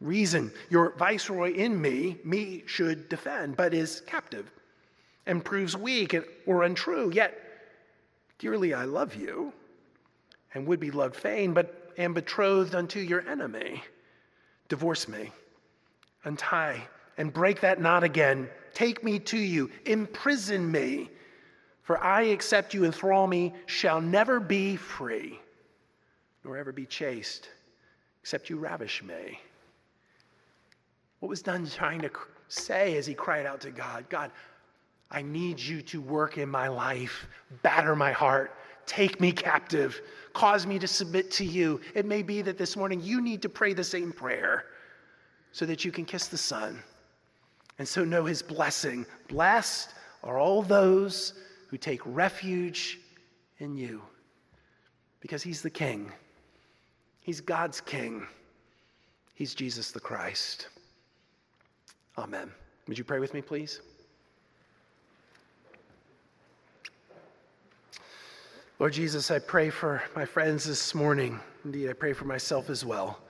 Reason, 0.00 0.52
your 0.68 0.90
viceroy 0.96 1.52
in 1.54 1.80
me, 1.80 2.18
me 2.24 2.64
should 2.66 3.08
defend, 3.08 3.56
but 3.56 3.72
is 3.72 4.02
captive 4.06 4.50
and 5.26 5.44
proves 5.44 5.76
weak 5.76 6.16
or 6.46 6.64
untrue. 6.64 7.10
Yet, 7.12 7.38
dearly 8.38 8.74
I 8.74 8.84
love 8.84 9.14
you 9.14 9.52
and 10.54 10.66
would 10.66 10.80
be 10.80 10.90
loved 10.90 11.16
fain, 11.16 11.52
but 11.52 11.92
am 11.98 12.14
betrothed 12.14 12.74
unto 12.74 13.00
your 13.00 13.26
enemy. 13.28 13.82
Divorce 14.68 15.08
me, 15.08 15.30
untie, 16.24 16.82
and 17.18 17.32
break 17.32 17.60
that 17.60 17.80
knot 17.80 18.04
again. 18.04 18.48
Take 18.74 19.04
me 19.04 19.18
to 19.20 19.38
you, 19.38 19.70
imprison 19.84 20.70
me, 20.70 21.10
for 21.82 22.02
I, 22.02 22.22
except 22.22 22.74
you 22.74 22.84
enthrall 22.84 23.26
me, 23.26 23.54
shall 23.66 24.00
never 24.00 24.40
be 24.40 24.76
free, 24.76 25.38
nor 26.44 26.56
ever 26.56 26.72
be 26.72 26.86
chaste, 26.86 27.48
except 28.22 28.50
you 28.50 28.56
ravish 28.56 29.02
me. 29.02 29.38
What 31.20 31.28
was 31.28 31.42
Donne 31.42 31.66
trying 31.68 32.00
to 32.00 32.10
say 32.48 32.96
as 32.96 33.06
he 33.06 33.14
cried 33.14 33.46
out 33.46 33.60
to 33.60 33.70
God? 33.70 34.06
God, 34.08 34.32
I 35.10 35.22
need 35.22 35.60
you 35.60 35.82
to 35.82 36.00
work 36.00 36.38
in 36.38 36.48
my 36.48 36.68
life, 36.68 37.26
batter 37.62 37.94
my 37.94 38.12
heart, 38.12 38.56
take 38.86 39.20
me 39.20 39.30
captive, 39.30 40.00
cause 40.32 40.66
me 40.66 40.78
to 40.78 40.88
submit 40.88 41.30
to 41.32 41.44
you. 41.44 41.80
It 41.94 42.06
may 42.06 42.22
be 42.22 42.42
that 42.42 42.58
this 42.58 42.76
morning 42.76 43.00
you 43.00 43.20
need 43.20 43.42
to 43.42 43.48
pray 43.48 43.72
the 43.74 43.84
same 43.84 44.12
prayer 44.12 44.64
so 45.52 45.66
that 45.66 45.84
you 45.84 45.92
can 45.92 46.04
kiss 46.04 46.28
the 46.28 46.38
Son 46.38 46.82
and 47.78 47.86
so 47.86 48.04
know 48.04 48.24
his 48.24 48.42
blessing. 48.42 49.06
Blessed 49.28 49.94
are 50.24 50.38
all 50.38 50.62
those 50.62 51.34
who 51.68 51.76
take 51.76 52.00
refuge 52.04 52.98
in 53.58 53.76
you 53.76 54.02
because 55.20 55.42
he's 55.42 55.62
the 55.62 55.70
King. 55.70 56.10
He's 57.22 57.40
God's 57.40 57.80
King. 57.80 58.26
He's 59.34 59.54
Jesus 59.54 59.92
the 59.92 60.00
Christ. 60.00 60.68
Amen. 62.18 62.50
Would 62.88 62.98
you 62.98 63.04
pray 63.04 63.20
with 63.20 63.32
me, 63.32 63.40
please? 63.40 63.80
Lord 68.78 68.92
Jesus, 68.92 69.30
I 69.30 69.38
pray 69.38 69.70
for 69.70 70.02
my 70.16 70.24
friends 70.24 70.64
this 70.64 70.94
morning. 70.94 71.38
Indeed, 71.64 71.88
I 71.88 71.92
pray 71.92 72.12
for 72.12 72.24
myself 72.24 72.68
as 72.68 72.84
well. 72.84 73.20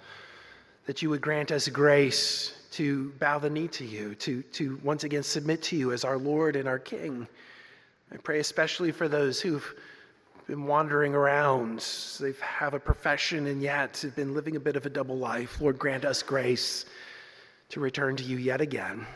That 0.87 1.03
you 1.03 1.11
would 1.11 1.21
grant 1.21 1.53
us 1.53 1.69
grace 1.69 2.55
to 2.73 3.11
bow 3.19 3.39
the 3.39 3.51
knee 3.51 3.69
to 3.69 3.85
you, 3.85 4.15
to, 4.15 4.43
to 4.43 4.81
once 4.83 5.05
again 5.05 5.23
submit 5.23 5.63
to 5.65 5.77
you 5.77 5.93
as 5.93 6.05
our 6.05 6.17
Lord 6.17 6.57
and 6.57 6.67
our 6.67 6.79
King. 6.79 7.29
I 8.11 8.17
pray 8.17 8.41
especially 8.41 8.91
for 8.91 9.09
those 9.09 9.43
who've 9.43 9.75
been 10.47 10.67
wandering 10.67 11.15
around. 11.15 11.85
They 12.21 12.33
have 12.41 12.75
a 12.75 12.81
profession 12.81 13.47
and 13.47 13.63
yet 13.63 13.99
have 14.03 14.17
been 14.17 14.35
living 14.35 14.57
a 14.57 14.61
bit 14.61 14.77
of 14.77 14.87
a 14.87 14.91
double 14.91 15.17
life. 15.17 15.61
Lord, 15.61 15.79
grant 15.79 16.05
us 16.05 16.23
grace 16.23 16.85
to 17.71 17.81
return 17.81 18.17
to 18.17 18.25
you 18.25 18.37
yet 18.37 18.61
again 18.61 19.07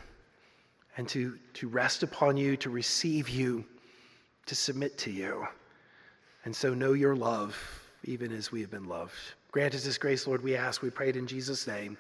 and 0.97 1.09
to, 1.09 1.39
to 1.55 1.69
rest 1.69 2.03
upon 2.03 2.37
you, 2.37 2.57
to 2.59 2.71
receive 2.71 3.29
you, 3.29 3.65
to 4.47 4.55
submit 4.55 4.97
to 4.99 5.11
you 5.11 5.47
and 6.47 6.55
so 6.55 6.73
know 6.73 6.93
your 6.93 7.17
love, 7.17 7.59
even 8.05 8.33
as 8.33 8.53
we 8.53 8.61
have 8.61 8.71
been 8.71 8.87
loved. 8.87 9.13
Grant 9.51 9.75
us 9.75 9.85
this 9.85 9.99
grace, 9.99 10.29
Lord, 10.29 10.45
we 10.45 10.57
ask. 10.57 10.81
We 10.81 10.91
pray 10.91 11.09
it 11.09 11.17
in 11.17 11.27
Jesus' 11.27 11.67
name. 11.67 11.99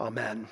Amen. 0.00 0.46